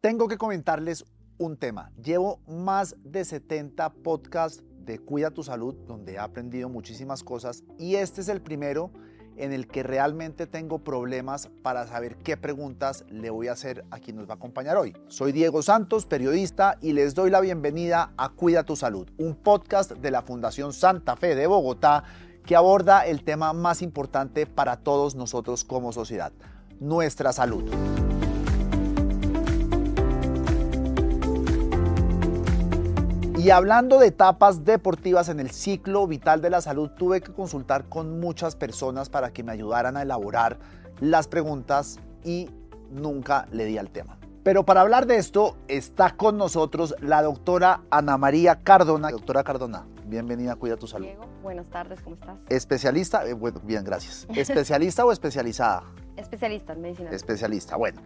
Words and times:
Tengo 0.00 0.28
que 0.28 0.38
comentarles 0.38 1.04
un 1.36 1.58
tema. 1.58 1.90
Llevo 2.02 2.40
más 2.46 2.96
de 3.04 3.22
70 3.22 3.90
podcasts 4.02 4.64
de 4.78 4.98
Cuida 4.98 5.30
tu 5.30 5.42
Salud, 5.42 5.74
donde 5.86 6.14
he 6.14 6.18
aprendido 6.18 6.70
muchísimas 6.70 7.22
cosas 7.22 7.64
y 7.78 7.96
este 7.96 8.22
es 8.22 8.28
el 8.28 8.40
primero 8.40 8.90
en 9.36 9.52
el 9.52 9.68
que 9.68 9.82
realmente 9.82 10.46
tengo 10.46 10.78
problemas 10.78 11.50
para 11.62 11.86
saber 11.86 12.16
qué 12.16 12.38
preguntas 12.38 13.04
le 13.10 13.28
voy 13.28 13.48
a 13.48 13.52
hacer 13.52 13.84
a 13.90 13.98
quien 13.98 14.16
nos 14.16 14.26
va 14.26 14.32
a 14.32 14.36
acompañar 14.36 14.78
hoy. 14.78 14.96
Soy 15.08 15.32
Diego 15.32 15.60
Santos, 15.60 16.06
periodista, 16.06 16.78
y 16.80 16.94
les 16.94 17.14
doy 17.14 17.28
la 17.28 17.42
bienvenida 17.42 18.14
a 18.16 18.30
Cuida 18.30 18.64
tu 18.64 18.76
Salud, 18.76 19.06
un 19.18 19.34
podcast 19.34 19.92
de 19.92 20.10
la 20.10 20.22
Fundación 20.22 20.72
Santa 20.72 21.14
Fe 21.14 21.34
de 21.34 21.46
Bogotá 21.46 22.04
que 22.46 22.56
aborda 22.56 23.04
el 23.06 23.22
tema 23.22 23.52
más 23.52 23.82
importante 23.82 24.46
para 24.46 24.78
todos 24.78 25.14
nosotros 25.14 25.62
como 25.62 25.92
sociedad, 25.92 26.32
nuestra 26.80 27.34
salud. 27.34 27.70
Y 33.40 33.48
hablando 33.48 33.98
de 33.98 34.08
etapas 34.08 34.66
deportivas 34.66 35.30
en 35.30 35.40
el 35.40 35.50
ciclo 35.50 36.06
vital 36.06 36.42
de 36.42 36.50
la 36.50 36.60
salud, 36.60 36.90
tuve 36.90 37.22
que 37.22 37.32
consultar 37.32 37.86
con 37.88 38.20
muchas 38.20 38.54
personas 38.54 39.08
para 39.08 39.32
que 39.32 39.42
me 39.42 39.50
ayudaran 39.50 39.96
a 39.96 40.02
elaborar 40.02 40.58
las 41.00 41.26
preguntas 41.26 42.00
y 42.22 42.50
nunca 42.90 43.46
le 43.50 43.64
di 43.64 43.78
al 43.78 43.88
tema. 43.88 44.18
Pero 44.42 44.66
para 44.66 44.82
hablar 44.82 45.06
de 45.06 45.16
esto 45.16 45.56
está 45.68 46.18
con 46.18 46.36
nosotros 46.36 46.94
la 47.00 47.22
doctora 47.22 47.80
Ana 47.88 48.18
María 48.18 48.56
Cardona. 48.62 49.10
Doctora 49.10 49.42
Cardona, 49.42 49.86
bienvenida 50.04 50.52
a 50.52 50.56
Cuida 50.56 50.76
tu 50.76 50.86
Salud. 50.86 51.06
Diego, 51.06 51.24
buenas 51.42 51.70
tardes, 51.70 52.02
¿cómo 52.02 52.16
estás? 52.16 52.40
Especialista, 52.50 53.26
eh, 53.26 53.32
bueno, 53.32 53.58
bien, 53.64 53.84
gracias. 53.84 54.26
¿Especialista 54.36 55.06
o 55.06 55.12
especializada? 55.12 55.84
Especialista 56.18 56.74
en 56.74 56.82
medicina. 56.82 57.10
Especialista, 57.10 57.76
bueno. 57.76 58.02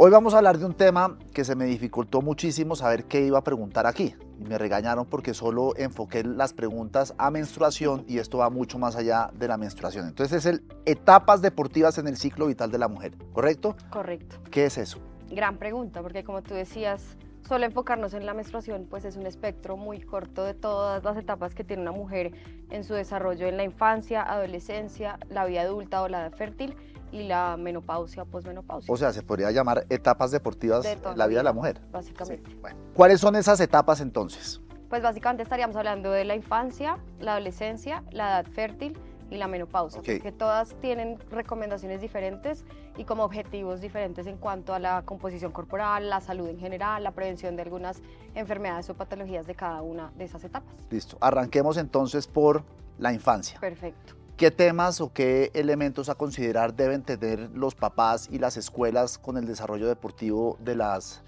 Hoy 0.00 0.12
vamos 0.12 0.32
a 0.32 0.36
hablar 0.36 0.58
de 0.58 0.64
un 0.64 0.74
tema 0.74 1.18
que 1.34 1.44
se 1.44 1.56
me 1.56 1.64
dificultó 1.64 2.22
muchísimo 2.22 2.76
saber 2.76 3.06
qué 3.06 3.26
iba 3.26 3.40
a 3.40 3.42
preguntar 3.42 3.84
aquí. 3.84 4.14
Y 4.38 4.44
me 4.44 4.56
regañaron 4.56 5.06
porque 5.06 5.34
solo 5.34 5.74
enfoqué 5.76 6.22
las 6.22 6.52
preguntas 6.52 7.16
a 7.18 7.32
menstruación 7.32 8.04
y 8.06 8.18
esto 8.18 8.38
va 8.38 8.48
mucho 8.48 8.78
más 8.78 8.94
allá 8.94 9.32
de 9.34 9.48
la 9.48 9.56
menstruación. 9.56 10.06
Entonces 10.06 10.38
es 10.38 10.46
el 10.46 10.62
etapas 10.86 11.42
deportivas 11.42 11.98
en 11.98 12.06
el 12.06 12.16
ciclo 12.16 12.46
vital 12.46 12.70
de 12.70 12.78
la 12.78 12.86
mujer, 12.86 13.14
¿correcto? 13.32 13.74
Correcto. 13.90 14.36
¿Qué 14.52 14.66
es 14.66 14.78
eso? 14.78 15.00
Gran 15.32 15.56
pregunta, 15.56 16.00
porque 16.00 16.22
como 16.22 16.42
tú 16.42 16.54
decías, 16.54 17.16
solo 17.48 17.64
enfocarnos 17.64 18.12
en 18.12 18.26
la 18.26 18.34
menstruación 18.34 18.86
pues 18.88 19.04
es 19.06 19.16
un 19.16 19.26
espectro 19.26 19.76
muy 19.76 20.00
corto 20.00 20.44
de 20.44 20.52
todas 20.52 21.02
las 21.02 21.16
etapas 21.16 21.54
que 21.54 21.64
tiene 21.64 21.82
una 21.82 21.92
mujer 21.92 22.32
en 22.70 22.84
su 22.84 22.92
desarrollo 22.92 23.46
en 23.46 23.56
la 23.56 23.64
infancia, 23.64 24.22
adolescencia, 24.22 25.18
la 25.30 25.46
vida 25.46 25.62
adulta 25.62 26.02
o 26.02 26.08
la 26.08 26.26
edad 26.26 26.32
fértil 26.36 26.76
y 27.10 27.22
la 27.22 27.56
menopausia, 27.56 28.26
posmenopausia. 28.26 28.92
O 28.92 28.96
sea, 28.98 29.14
se 29.14 29.22
podría 29.22 29.50
llamar 29.50 29.86
etapas 29.88 30.30
deportivas 30.30 30.82
De 30.84 30.98
la 31.16 31.26
vida 31.26 31.38
de 31.38 31.44
la 31.44 31.54
mujer. 31.54 31.80
Básicamente. 31.90 32.50
Sí, 32.50 32.56
bueno. 32.60 32.78
¿Cuáles 32.92 33.18
son 33.18 33.34
esas 33.34 33.58
etapas 33.60 34.02
entonces? 34.02 34.60
Pues 34.90 35.02
básicamente 35.02 35.42
estaríamos 35.42 35.74
hablando 35.76 36.10
de 36.10 36.26
la 36.26 36.34
infancia, 36.34 36.98
la 37.18 37.32
adolescencia, 37.32 38.04
la 38.10 38.28
edad 38.28 38.46
fértil 38.52 38.98
y 39.30 39.36
la 39.36 39.46
menopausia, 39.48 40.00
Ok. 40.00 40.06
porque 40.14 40.32
todas 40.32 40.74
tienen 40.80 41.18
recomendaciones 41.30 42.00
diferentes 42.00 42.64
y 42.96 43.04
como 43.04 43.24
objetivos 43.24 43.80
diferentes 43.80 44.26
en 44.26 44.36
cuanto 44.38 44.74
a 44.74 44.78
la 44.78 45.02
composición 45.02 45.52
corporal, 45.52 46.08
la 46.08 46.20
salud 46.20 46.48
en 46.48 46.58
general, 46.58 47.02
la 47.04 47.12
prevención 47.12 47.54
de 47.56 47.62
algunas 47.62 48.00
enfermedades 48.34 48.88
o 48.90 48.94
patologías 48.94 49.46
de 49.46 49.54
cada 49.54 49.82
una 49.82 50.12
de 50.16 50.24
esas 50.24 50.44
etapas. 50.44 50.74
Listo. 50.90 51.18
Arranquemos 51.20 51.76
entonces 51.76 52.26
por 52.26 52.64
la 52.98 53.12
infancia. 53.12 53.60
Perfecto. 53.60 54.14
¿Qué 54.36 54.50
temas 54.50 55.00
o 55.00 55.12
qué 55.12 55.50
elementos 55.52 56.08
a 56.08 56.14
considerar 56.14 56.72
deben 56.74 57.02
tener 57.02 57.50
los 57.54 57.74
papás 57.74 58.28
y 58.30 58.38
las 58.38 58.56
escuelas 58.56 59.18
con 59.18 59.36
el 59.36 59.46
desarrollo 59.46 59.88
deportivo 59.88 60.56
de 60.60 60.76
las, 60.76 61.22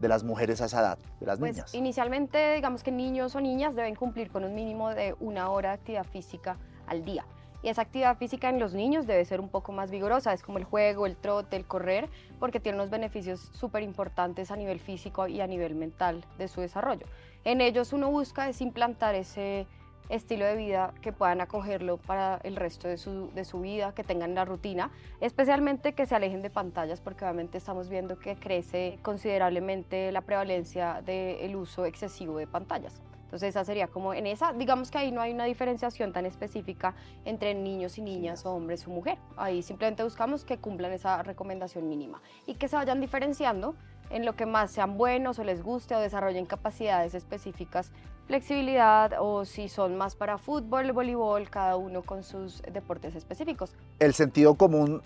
de 0.00 0.08
las 0.08 0.24
mujeres 0.24 0.62
a 0.62 0.64
esa 0.64 0.80
edad, 0.80 0.98
de 1.20 1.26
las 1.26 1.38
Pues 1.38 1.52
niñas? 1.52 1.74
inicialmente 1.74 2.54
digamos 2.54 2.82
que 2.82 2.90
niños 2.90 3.34
o 3.36 3.40
niñas 3.42 3.74
deben 3.74 3.94
cumplir 3.94 4.30
con 4.30 4.44
un 4.44 4.54
mínimo 4.54 4.90
de 4.90 5.14
una 5.20 5.50
hora 5.50 5.70
de 5.70 5.74
actividad 5.74 6.04
física 6.04 6.56
al 6.86 7.04
día. 7.04 7.26
Y 7.64 7.70
esa 7.70 7.80
actividad 7.80 8.18
física 8.18 8.50
en 8.50 8.60
los 8.60 8.74
niños 8.74 9.06
debe 9.06 9.24
ser 9.24 9.40
un 9.40 9.48
poco 9.48 9.72
más 9.72 9.90
vigorosa, 9.90 10.34
es 10.34 10.42
como 10.42 10.58
el 10.58 10.64
juego, 10.64 11.06
el 11.06 11.16
trote, 11.16 11.56
el 11.56 11.64
correr, 11.64 12.10
porque 12.38 12.60
tiene 12.60 12.76
unos 12.76 12.90
beneficios 12.90 13.40
súper 13.54 13.82
importantes 13.82 14.50
a 14.50 14.56
nivel 14.56 14.80
físico 14.80 15.28
y 15.28 15.40
a 15.40 15.46
nivel 15.46 15.74
mental 15.74 16.26
de 16.36 16.48
su 16.48 16.60
desarrollo. 16.60 17.06
En 17.42 17.62
ellos 17.62 17.94
uno 17.94 18.10
busca 18.10 18.50
es 18.50 18.60
implantar 18.60 19.14
ese 19.14 19.66
estilo 20.10 20.44
de 20.44 20.56
vida 20.56 20.92
que 21.00 21.12
puedan 21.12 21.40
acogerlo 21.40 21.96
para 21.96 22.38
el 22.44 22.56
resto 22.56 22.86
de 22.86 22.98
su, 22.98 23.30
de 23.32 23.46
su 23.46 23.60
vida, 23.60 23.94
que 23.94 24.04
tengan 24.04 24.34
la 24.34 24.44
rutina, 24.44 24.90
especialmente 25.22 25.94
que 25.94 26.04
se 26.04 26.14
alejen 26.14 26.42
de 26.42 26.50
pantallas, 26.50 27.00
porque 27.00 27.24
obviamente 27.24 27.56
estamos 27.56 27.88
viendo 27.88 28.18
que 28.18 28.36
crece 28.36 28.98
considerablemente 29.00 30.12
la 30.12 30.20
prevalencia 30.20 31.00
del 31.00 31.56
uso 31.56 31.86
excesivo 31.86 32.36
de 32.36 32.46
pantallas. 32.46 33.00
Entonces 33.34 33.48
esa 33.48 33.64
sería 33.64 33.88
como 33.88 34.14
en 34.14 34.28
esa, 34.28 34.52
digamos 34.52 34.92
que 34.92 34.98
ahí 34.98 35.10
no 35.10 35.20
hay 35.20 35.32
una 35.32 35.46
diferenciación 35.46 36.12
tan 36.12 36.24
específica 36.24 36.94
entre 37.24 37.52
niños 37.52 37.98
y 37.98 38.02
niñas 38.02 38.46
o 38.46 38.52
hombres 38.52 38.86
o 38.86 38.90
mujer. 38.90 39.18
Ahí 39.36 39.60
simplemente 39.64 40.04
buscamos 40.04 40.44
que 40.44 40.58
cumplan 40.58 40.92
esa 40.92 41.20
recomendación 41.24 41.88
mínima 41.88 42.22
y 42.46 42.54
que 42.54 42.68
se 42.68 42.76
vayan 42.76 43.00
diferenciando 43.00 43.74
en 44.10 44.24
lo 44.24 44.36
que 44.36 44.46
más 44.46 44.70
sean 44.70 44.96
buenos 44.96 45.40
o 45.40 45.42
les 45.42 45.64
guste 45.64 45.96
o 45.96 45.98
desarrollen 45.98 46.46
capacidades 46.46 47.12
específicas, 47.16 47.90
flexibilidad 48.28 49.14
o 49.18 49.44
si 49.44 49.68
son 49.68 49.98
más 49.98 50.14
para 50.14 50.38
fútbol, 50.38 50.92
voleibol, 50.92 51.50
cada 51.50 51.76
uno 51.76 52.02
con 52.02 52.22
sus 52.22 52.62
deportes 52.72 53.16
específicos. 53.16 53.74
El 53.98 54.14
sentido 54.14 54.54
común 54.54 55.02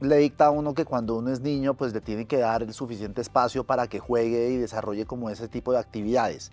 le 0.00 0.18
dicta 0.18 0.46
a 0.46 0.50
uno 0.52 0.72
que 0.72 0.84
cuando 0.84 1.16
uno 1.16 1.32
es 1.32 1.40
niño, 1.40 1.74
pues 1.74 1.92
le 1.92 2.00
tiene 2.00 2.26
que 2.26 2.38
dar 2.38 2.62
el 2.62 2.72
suficiente 2.74 3.20
espacio 3.20 3.64
para 3.64 3.88
que 3.88 3.98
juegue 3.98 4.50
y 4.50 4.56
desarrolle 4.56 5.04
como 5.04 5.30
ese 5.30 5.48
tipo 5.48 5.72
de 5.72 5.78
actividades. 5.80 6.52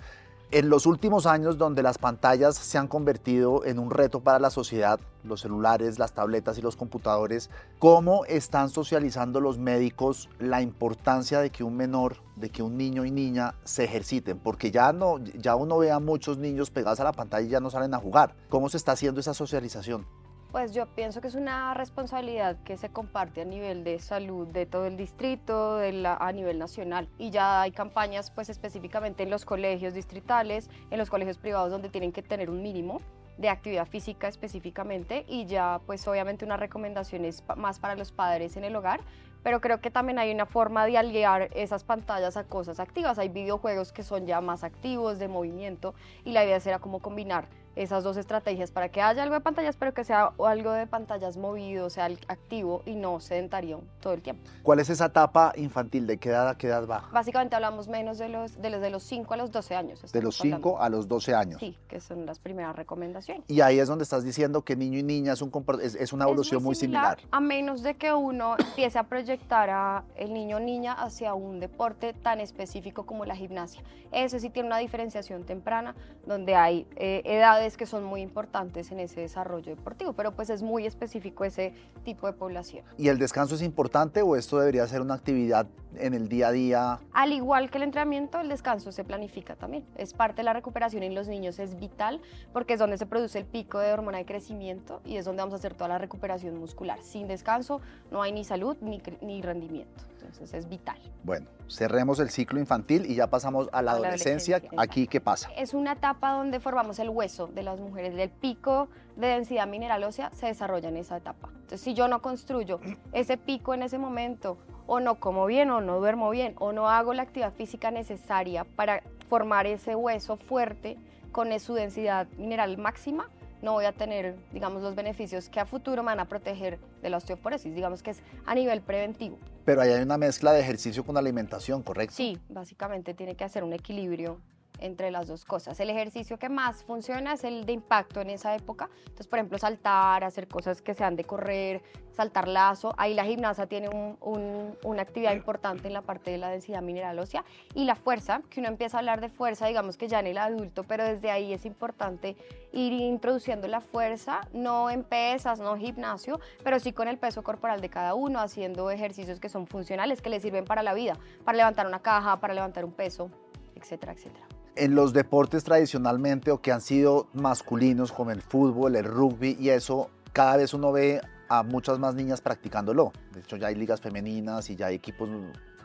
En 0.52 0.70
los 0.70 0.88
últimos 0.88 1.28
años, 1.28 1.60
donde 1.60 1.84
las 1.84 2.00
pantallas 2.00 2.56
se 2.56 2.80
han 2.80 2.88
convertido 2.88 3.64
en 3.66 3.78
un 3.78 3.92
reto 3.92 4.22
para 4.22 4.40
la 4.40 4.50
sociedad, 4.50 5.00
los 5.24 5.42
celulares, 5.42 6.00
las 6.00 6.14
tabletas 6.14 6.58
y 6.58 6.64
los 6.64 6.76
computadores, 6.76 7.52
¿cómo 7.78 8.26
están 8.26 8.72
socializando 8.72 9.42
los 9.42 9.60
médicos 9.60 10.28
la 10.40 10.64
importancia 10.64 11.40
de 11.40 11.52
que 11.52 11.64
un 11.64 11.78
menor, 11.78 12.18
de 12.36 12.50
que 12.50 12.64
un 12.64 12.78
niño 12.78 13.06
y 13.06 13.12
niña 13.12 13.54
se 13.64 13.84
ejerciten? 13.84 14.40
Porque 14.40 14.72
ya, 14.72 14.92
no, 14.92 15.20
ya 15.20 15.56
uno 15.56 15.78
ve 15.78 15.92
a 15.92 16.00
muchos 16.00 16.40
niños 16.40 16.72
pegados 16.72 17.00
a 17.00 17.04
la 17.04 17.14
pantalla 17.14 17.46
y 17.46 17.52
ya 17.52 17.60
no 17.60 17.70
salen 17.70 17.94
a 17.94 18.00
jugar. 18.00 18.34
¿Cómo 18.50 18.70
se 18.70 18.78
está 18.78 18.94
haciendo 18.94 19.20
esa 19.20 19.36
socialización? 19.36 20.08
Pues 20.52 20.74
yo 20.74 20.88
pienso 20.88 21.22
que 21.22 21.28
es 21.28 21.36
una 21.36 21.76
responsabilidad 21.76 22.58
que 22.64 22.76
se 22.76 22.90
comparte 22.90 23.42
a 23.42 23.46
nivel 23.46 23.84
de 23.84 24.00
salud 24.00 24.48
de 24.48 24.66
todo 24.66 24.88
el 24.88 24.98
distrito, 24.98 25.78
a 25.78 26.32
nivel 26.32 26.58
nacional. 26.58 27.08
Y 27.20 27.30
ya 27.30 27.62
hay 27.62 27.72
campañas 27.72 28.32
pues 28.32 28.50
específicamente 28.50 29.22
en 29.22 29.30
los 29.30 29.46
colegios 29.46 29.94
distritales, 29.94 30.68
en 30.90 30.98
los 30.98 31.12
colegios 31.12 31.38
privados 31.38 31.70
donde 31.70 31.90
tienen 31.90 32.12
que 32.12 32.24
tener 32.24 32.50
un 32.50 32.64
mínimo 32.64 33.00
de 33.38 33.48
actividad 33.48 33.88
física 33.88 34.28
específicamente 34.28 35.24
y 35.28 35.46
ya 35.46 35.82
pues 35.86 36.06
obviamente 36.08 36.44
una 36.46 36.58
recomendación 36.58 37.26
es 37.26 37.42
pa- 37.42 37.56
más 37.56 37.80
para 37.80 37.96
los 37.96 38.12
padres 38.12 38.58
en 38.58 38.66
el 38.66 38.76
hogar, 38.76 39.02
pero 39.44 39.62
creo 39.62 39.80
que 39.80 39.92
también 39.92 40.20
hay 40.20 40.34
una 40.34 40.46
forma 40.46 40.86
de 40.86 40.98
aliar 40.98 41.50
esas 41.54 41.84
pantallas 41.84 42.36
a 42.38 42.44
cosas 42.44 42.80
activas. 42.80 43.20
Hay 43.20 43.30
videojuegos 43.30 43.94
que 43.94 44.04
son 44.04 44.26
ya 44.26 44.42
más 44.42 44.64
activos, 44.64 45.20
de 45.20 45.28
movimiento, 45.28 45.94
y 46.26 46.32
la 46.34 46.44
idea 46.44 46.60
será 46.60 46.80
como 46.80 47.00
combinar 47.00 47.48
esas 47.80 48.04
dos 48.04 48.18
estrategias 48.18 48.72
para 48.72 48.90
que 48.90 49.02
haya 49.02 49.24
algo 49.24 49.36
de 49.36 49.42
pantallas, 49.42 49.78
pero 49.78 49.94
que 49.94 50.04
sea 50.04 50.34
algo 50.46 50.72
de 50.74 50.86
pantallas 50.86 51.38
movido, 51.38 51.90
sea 51.90 52.10
activo 52.28 52.82
y 52.86 52.96
no 52.96 53.22
sedentario 53.22 53.82
todo 54.02 54.14
el 54.14 54.22
tiempo. 54.22 54.44
¿Cuál 54.64 54.80
es 54.80 54.90
esa 54.90 55.06
etapa 55.06 55.54
infantil? 55.56 56.06
¿De 56.06 56.18
qué 56.18 56.30
edad 56.30 56.50
a 56.50 56.58
qué 56.58 56.68
edad 56.68 56.86
va? 56.86 57.08
Básicamente 57.14 57.56
hablamos 57.56 57.88
menos 57.88 58.18
de 58.18 58.28
los 58.28 58.62
de 58.62 58.70
los, 58.70 58.82
de 58.82 58.90
los 58.90 59.04
5 59.04 59.34
a 59.34 59.38
los 59.38 59.52
12 59.52 59.76
años. 59.76 60.12
De 60.12 60.22
los 60.22 60.40
hablando. 60.42 60.70
5 60.70 60.82
a 60.82 60.90
los 60.90 61.08
12 61.08 61.34
años. 61.34 61.60
Sí, 61.60 61.78
que 61.88 62.02
son 62.02 62.26
las 62.26 62.40
primeras 62.40 62.76
recomendaciones. 62.76 63.46
Y 63.48 63.62
ahí 63.62 63.80
es 63.80 63.88
donde 63.88 64.04
estás 64.04 64.26
diciendo 64.26 64.64
que 64.64 64.76
niño 64.76 65.00
y 65.00 65.04
niña 65.04 65.34
es, 65.34 65.42
un, 65.42 65.52
es 65.82 66.14
una 66.14 66.26
evolución 66.26 66.62
muy 66.62 66.76
similar. 66.76 67.20
A 67.32 67.40
menos 67.40 67.82
de 67.82 67.96
que 67.96 68.12
uno 68.12 68.56
empiece 68.60 69.00
a 69.00 69.04
proyectar 69.04 69.70
a 69.70 70.04
el 70.16 70.34
niño 70.34 70.58
o 70.58 70.60
niña 70.60 70.94
hacia 70.94 71.34
un 71.34 71.60
deporte 71.60 72.14
tan 72.14 72.42
específico 72.42 73.06
como 73.06 73.24
la 73.26 73.36
gimnasia. 73.36 73.82
Ese 74.12 74.40
sí 74.40 74.50
tiene 74.50 74.68
una 74.68 74.80
diferenciación 74.80 75.46
temprana, 75.46 75.96
donde 76.26 76.56
hay 76.56 76.88
eh, 76.96 77.22
edades 77.26 77.69
que 77.78 77.86
son 77.86 78.04
muy 78.04 78.22
importantes 78.22 78.92
en 78.92 79.00
ese 79.00 79.22
desarrollo 79.22 79.76
deportivo, 79.76 80.14
pero 80.14 80.32
pues 80.32 80.50
es 80.50 80.62
muy 80.62 80.86
específico 80.86 81.46
ese 81.46 81.74
tipo 82.04 82.28
de 82.28 82.34
población. 82.34 82.86
¿Y 82.98 83.08
el 83.08 83.18
descanso 83.18 83.56
es 83.56 83.62
importante 83.62 84.22
o 84.22 84.36
esto 84.36 84.60
debería 84.60 84.88
ser 84.88 85.02
una 85.02 85.16
actividad 85.16 85.68
en 85.96 86.14
el 86.14 86.30
día 86.30 86.50
a 86.50 86.52
día? 86.52 87.00
Al 87.14 87.34
igual 87.34 87.70
que 87.70 87.78
el 87.78 87.84
entrenamiento, 87.84 88.40
el 88.40 88.50
descanso 88.50 88.92
se 88.92 89.04
planifica 89.04 89.56
también. 89.56 89.86
Es 89.96 90.14
parte 90.14 90.38
de 90.38 90.44
la 90.44 90.54
recuperación 90.54 91.04
en 91.04 91.16
los 91.16 91.28
niños, 91.28 91.60
es 91.60 91.80
vital 91.80 92.22
porque 92.54 92.74
es 92.74 92.80
donde 92.80 92.98
se 92.98 93.06
produce 93.06 93.40
el 93.40 93.46
pico 93.46 93.80
de 93.80 93.92
hormona 93.92 94.20
de 94.20 94.26
crecimiento 94.26 95.02
y 95.06 95.18
es 95.18 95.26
donde 95.26 95.42
vamos 95.42 95.54
a 95.54 95.58
hacer 95.58 95.74
toda 95.74 95.90
la 95.90 95.98
recuperación 95.98 96.58
muscular. 96.58 97.00
Sin 97.02 97.28
descanso 97.28 97.82
no 98.12 98.22
hay 98.22 98.32
ni 98.32 98.44
salud 98.44 98.78
ni, 98.82 99.42
rendimiento. 99.42 100.04
Entonces 100.22 100.54
es 100.54 100.70
vital. 100.70 100.98
Bueno, 101.24 101.48
cerremos 101.68 102.20
el 102.20 102.30
ciclo 102.30 102.60
infantil 102.60 103.06
y 103.06 103.16
ya 103.16 103.28
pasamos 103.28 103.70
a 103.72 103.82
la 103.82 103.92
A 103.92 103.96
la 103.96 104.08
adolescencia. 104.08 104.58
adolescencia, 104.58 104.82
Aquí, 104.82 105.08
¿qué 105.08 105.22
pasa? 105.22 105.50
Es 105.56 105.74
una 105.74 105.94
etapa 105.94 106.34
donde 106.34 106.60
formamos 106.60 107.00
el 107.00 107.10
hueso 107.10 107.48
de 107.48 107.64
las 107.64 107.80
mujeres. 107.80 108.18
El 108.18 108.30
pico 108.30 108.90
de 109.16 109.28
densidad 109.28 109.68
mineral 109.68 110.04
ósea 110.04 110.32
se 110.34 110.48
desarrolla 110.48 110.90
en 110.90 110.98
esa 110.98 111.18
etapa. 111.18 111.50
Entonces, 111.54 111.82
si 111.82 111.94
yo 111.94 112.08
no 112.08 112.22
construyo 112.22 112.80
ese 113.14 113.38
pico 113.38 113.74
en 113.74 113.84
ese 113.84 113.98
momento 113.98 114.58
o 114.88 115.00
no 115.00 115.16
como 115.16 115.46
bien 115.46 115.70
o 115.70 115.82
no 115.82 116.00
duermo 116.00 116.30
bien 116.30 116.56
o 116.60 116.72
no 116.72 116.90
hago 116.90 117.14
la 117.14 117.24
actividad 117.24 117.54
física 117.54 117.92
necesaria 117.92 118.64
para 118.64 119.04
formar 119.30 119.68
ese 119.68 119.96
hueso 119.96 120.38
fuerte 120.38 120.98
con 121.32 121.58
su 121.60 121.76
densidad 121.76 122.28
mineral 122.38 122.78
máxima, 122.78 123.30
no 123.62 123.74
voy 123.74 123.86
a 123.86 123.92
tener, 123.92 124.36
digamos, 124.52 124.82
los 124.82 124.96
beneficios 124.96 125.50
que 125.50 125.60
a 125.60 125.66
futuro 125.66 126.04
me 126.04 126.08
van 126.08 126.20
a 126.20 126.26
proteger 126.26 126.80
de 127.02 127.10
la 127.10 127.18
osteoporosis. 127.18 127.74
Digamos 127.74 128.04
que 128.04 128.12
es 128.12 128.22
a 128.46 128.56
nivel 128.56 128.82
preventivo. 128.82 129.38
Pero 129.66 129.82
ahí 129.82 129.92
hay 129.92 130.02
una 130.02 130.18
mezcla 130.18 130.54
de 130.54 130.62
ejercicio 130.62 131.06
con 131.06 131.18
alimentación, 131.18 131.84
¿correcto? 131.84 132.16
Sí, 132.16 132.38
básicamente 132.50 133.14
tiene 133.14 133.36
que 133.36 133.44
hacer 133.44 133.64
un 133.64 133.74
equilibrio 133.74 134.40
entre 134.80 135.12
las 135.12 135.28
dos 135.28 135.46
cosas. 135.46 135.80
El 135.80 135.90
ejercicio 135.90 136.38
que 136.38 136.50
más 136.50 136.84
funciona 136.84 137.34
es 137.34 137.44
el 137.44 137.66
de 137.66 137.74
impacto 137.74 138.22
en 138.22 138.30
esa 138.30 138.56
época. 138.56 138.90
Entonces, 139.00 139.28
por 139.28 139.40
ejemplo, 139.40 139.58
saltar, 139.58 140.24
hacer 140.24 140.48
cosas 140.48 140.82
que 140.82 140.94
sean 140.94 141.16
de 141.16 141.24
correr, 141.24 141.82
saltar 142.20 142.48
lazo. 142.48 142.94
Ahí 142.98 143.14
la 143.14 143.24
gimnasia 143.24 143.66
tiene 143.68 143.90
una 143.90 145.02
actividad 145.02 145.34
importante 145.34 145.88
en 145.88 145.94
la 145.94 146.02
parte 146.02 146.32
de 146.32 146.38
la 146.38 146.50
densidad 146.50 146.82
mineral 146.82 147.18
ósea. 147.20 147.46
Y 147.74 147.86
la 147.86 147.96
fuerza, 147.96 148.42
que 148.50 148.60
uno 148.60 148.70
empieza 148.70 148.98
a 148.98 149.00
hablar 149.00 149.22
de 149.22 149.30
fuerza, 149.30 149.68
digamos 149.68 149.96
que 149.96 150.08
ya 150.08 150.20
en 150.20 150.28
el 150.28 150.38
adulto, 150.38 150.84
pero 150.84 151.04
desde 151.06 151.32
ahí 151.32 151.54
es 151.54 151.66
importante 151.66 152.36
ir 152.74 152.92
introduciendo 152.92 153.68
la 153.68 153.82
fuerza, 153.82 154.42
no 154.54 154.90
en 154.90 155.04
pesas, 155.04 155.60
no 155.60 155.76
en 155.76 155.82
gimnasio, 155.82 156.40
pero 156.64 156.80
sí 156.80 156.92
con 156.92 157.08
el 157.08 157.18
peso 157.18 157.42
corporal 157.42 157.82
de 157.82 157.90
cada 157.90 158.14
uno, 158.16 158.40
haciendo 158.40 158.92
ejercicios 158.92 159.40
que 159.40 159.50
son 159.50 159.66
funcionales, 159.66 160.22
que 160.22 160.30
le 160.30 160.40
sirven 160.40 160.66
para 160.66 160.84
la 160.84 160.94
vida, 160.94 161.18
para 161.46 161.58
levantar 161.58 161.88
una 161.88 162.02
caja, 162.02 162.40
para 162.40 162.54
levantar 162.54 162.84
un 162.84 162.92
peso, 162.92 163.30
etcétera, 163.76 164.12
etcétera 164.12 164.59
en 164.76 164.96
los 164.96 165.14
deportes 165.14 165.64
tradicionalmente 165.64 166.52
o 166.52 166.62
que 166.62 166.72
han 166.72 166.82
sido 166.82 167.28
masculinos 167.34 168.12
como 168.12 168.32
el 168.32 168.42
fútbol, 168.42 168.96
el 168.96 169.06
rugby 169.06 169.58
y 169.60 169.70
eso, 169.70 170.10
cada 170.34 170.58
vez 170.58 170.74
uno 170.74 170.92
ve 170.92 171.22
a 171.50 171.64
muchas 171.64 172.00
más 172.00 172.16
niñas 172.16 172.42
practicándolo. 172.42 173.12
De 173.34 173.42
hecho 173.42 173.58
ya 173.58 173.68
hay 173.68 173.76
ligas 173.76 174.02
femeninas 174.02 174.70
y 174.70 174.76
ya 174.76 174.88
hay 174.88 174.96
equipos 174.96 175.30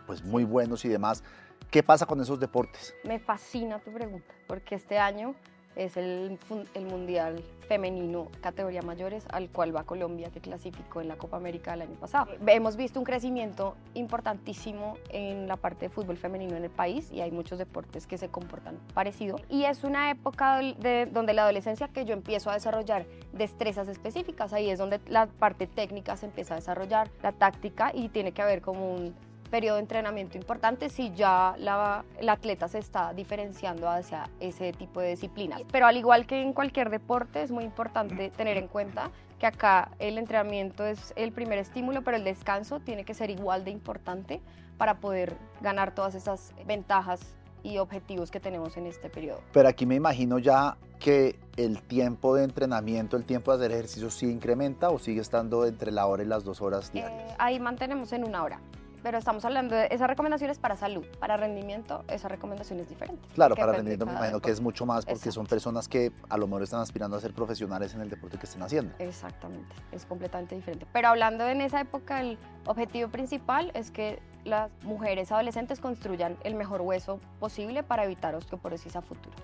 pues 0.06 0.24
muy 0.24 0.44
buenos 0.44 0.84
y 0.84 0.88
demás. 0.88 1.24
¿Qué 1.70 1.82
pasa 1.82 2.06
con 2.06 2.20
esos 2.20 2.38
deportes? 2.38 2.94
Me 3.04 3.18
fascina 3.18 3.80
tu 3.80 3.92
pregunta, 3.92 4.32
porque 4.46 4.76
este 4.76 4.98
año 4.98 5.34
es 5.76 5.96
el, 5.96 6.38
el, 6.74 6.86
Mundial 6.86 7.42
Femenino 7.68 8.28
categoría 8.40 8.82
mayores 8.82 9.24
al 9.30 9.48
cual 9.48 9.74
va 9.74 9.84
Colombia 9.84 10.30
que 10.30 10.40
clasificó 10.40 11.00
en 11.00 11.08
la 11.08 11.16
Copa 11.16 11.36
América 11.36 11.72
del 11.72 11.82
año 11.82 11.94
pasado. 11.94 12.32
Hemos 12.46 12.76
visto 12.76 12.98
un 12.98 13.04
crecimiento 13.04 13.74
importantísimo 13.94 14.96
en 15.10 15.48
la 15.48 15.56
parte 15.56 15.86
de 15.86 15.88
fútbol 15.88 16.16
femenino 16.16 16.56
en 16.56 16.64
el 16.64 16.70
país 16.70 17.10
y 17.10 17.20
hay 17.20 17.30
muchos 17.30 17.58
deportes 17.58 18.06
que 18.06 18.18
se 18.18 18.28
comportan 18.28 18.76
parecido 18.92 19.36
y 19.48 19.64
es 19.64 19.84
una 19.84 20.10
época 20.10 20.58
de, 20.58 21.08
donde 21.10 21.32
la 21.32 21.42
adolescencia 21.42 21.88
que 21.88 22.04
yo 22.04 22.12
empiezo 22.12 22.50
a 22.50 22.54
desarrollar 22.54 23.06
destrezas 23.32 23.88
específicas, 23.88 24.52
ahí 24.52 24.70
es 24.70 24.78
donde 24.78 25.00
la 25.08 25.26
parte 25.26 25.66
técnica 25.66 26.16
se 26.16 26.26
empieza 26.26 26.54
a 26.54 26.56
desarrollar, 26.56 27.10
la 27.22 27.32
táctica 27.32 27.92
y 27.94 28.08
tiene 28.08 28.32
que 28.32 28.42
haber 28.42 28.60
como 28.60 28.94
un 28.94 29.14
periodo 29.54 29.76
de 29.76 29.82
entrenamiento 29.82 30.36
importante 30.36 30.88
si 30.88 31.12
ya 31.14 31.54
la, 31.58 32.04
el 32.18 32.28
atleta 32.28 32.66
se 32.66 32.78
está 32.78 33.14
diferenciando 33.14 33.88
hacia 33.88 34.28
ese 34.40 34.72
tipo 34.72 35.00
de 35.00 35.10
disciplinas. 35.10 35.62
Pero 35.70 35.86
al 35.86 35.96
igual 35.96 36.26
que 36.26 36.42
en 36.42 36.52
cualquier 36.52 36.90
deporte, 36.90 37.40
es 37.40 37.52
muy 37.52 37.62
importante 37.62 38.30
tener 38.30 38.56
en 38.56 38.66
cuenta 38.66 39.12
que 39.38 39.46
acá 39.46 39.92
el 40.00 40.18
entrenamiento 40.18 40.84
es 40.84 41.12
el 41.14 41.30
primer 41.30 41.60
estímulo, 41.60 42.02
pero 42.02 42.16
el 42.16 42.24
descanso 42.24 42.80
tiene 42.80 43.04
que 43.04 43.14
ser 43.14 43.30
igual 43.30 43.64
de 43.64 43.70
importante 43.70 44.40
para 44.76 44.98
poder 44.98 45.36
ganar 45.60 45.94
todas 45.94 46.16
esas 46.16 46.52
ventajas 46.66 47.20
y 47.62 47.78
objetivos 47.78 48.32
que 48.32 48.40
tenemos 48.40 48.76
en 48.76 48.86
este 48.86 49.08
periodo. 49.08 49.40
Pero 49.52 49.68
aquí 49.68 49.86
me 49.86 49.94
imagino 49.94 50.40
ya 50.40 50.76
que 50.98 51.38
el 51.56 51.80
tiempo 51.80 52.34
de 52.34 52.42
entrenamiento, 52.42 53.16
el 53.16 53.24
tiempo 53.24 53.52
de 53.52 53.58
hacer 53.58 53.70
ejercicio, 53.70 54.10
sí 54.10 54.28
incrementa 54.28 54.90
o 54.90 54.98
sigue 54.98 55.20
estando 55.20 55.64
entre 55.64 55.92
la 55.92 56.06
hora 56.06 56.24
y 56.24 56.26
las 56.26 56.42
dos 56.42 56.60
horas 56.60 56.92
diarias. 56.92 57.30
Eh, 57.30 57.36
ahí 57.38 57.60
mantenemos 57.60 58.12
en 58.12 58.24
una 58.24 58.42
hora 58.42 58.58
pero 59.04 59.18
estamos 59.18 59.44
hablando 59.44 59.76
de 59.76 59.86
esas 59.90 60.08
recomendaciones 60.08 60.58
para 60.58 60.76
salud, 60.76 61.04
para 61.20 61.36
rendimiento, 61.36 62.04
esa 62.08 62.26
recomendación 62.26 62.80
es 62.80 62.88
diferente. 62.88 63.28
Claro, 63.34 63.54
para 63.54 63.72
rendimiento 63.72 64.06
me 64.06 64.12
imagino 64.12 64.40
que 64.40 64.50
es 64.50 64.62
mucho 64.62 64.86
más 64.86 65.04
porque 65.04 65.30
son 65.30 65.46
personas 65.46 65.86
que 65.88 66.10
a 66.30 66.38
lo 66.38 66.46
mejor 66.46 66.62
están 66.62 66.80
aspirando 66.80 67.14
a 67.14 67.20
ser 67.20 67.34
profesionales 67.34 67.94
en 67.94 68.00
el 68.00 68.08
deporte 68.08 68.38
que 68.38 68.46
estén 68.46 68.62
haciendo. 68.62 68.94
Exactamente, 68.98 69.74
es 69.92 70.06
completamente 70.06 70.54
diferente. 70.54 70.86
Pero 70.90 71.08
hablando 71.08 71.46
en 71.46 71.60
esa 71.60 71.82
época, 71.82 72.22
el 72.22 72.38
objetivo 72.64 73.10
principal 73.10 73.70
es 73.74 73.90
que 73.90 74.22
las 74.44 74.70
mujeres 74.82 75.30
adolescentes 75.30 75.80
construyan 75.80 76.38
el 76.42 76.54
mejor 76.54 76.80
hueso 76.80 77.20
posible 77.40 77.82
para 77.82 78.04
evitar 78.04 78.34
osteoporosis 78.34 78.96
a 78.96 79.02
futuro. 79.02 79.36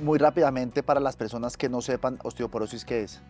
Muy 0.00 0.18
rápidamente, 0.18 0.82
para 0.82 1.00
las 1.00 1.16
personas 1.16 1.56
que 1.56 1.68
no 1.68 1.80
sepan 1.80 2.18
osteoporosis, 2.22 2.84
¿qué 2.84 3.02
es? 3.02 3.20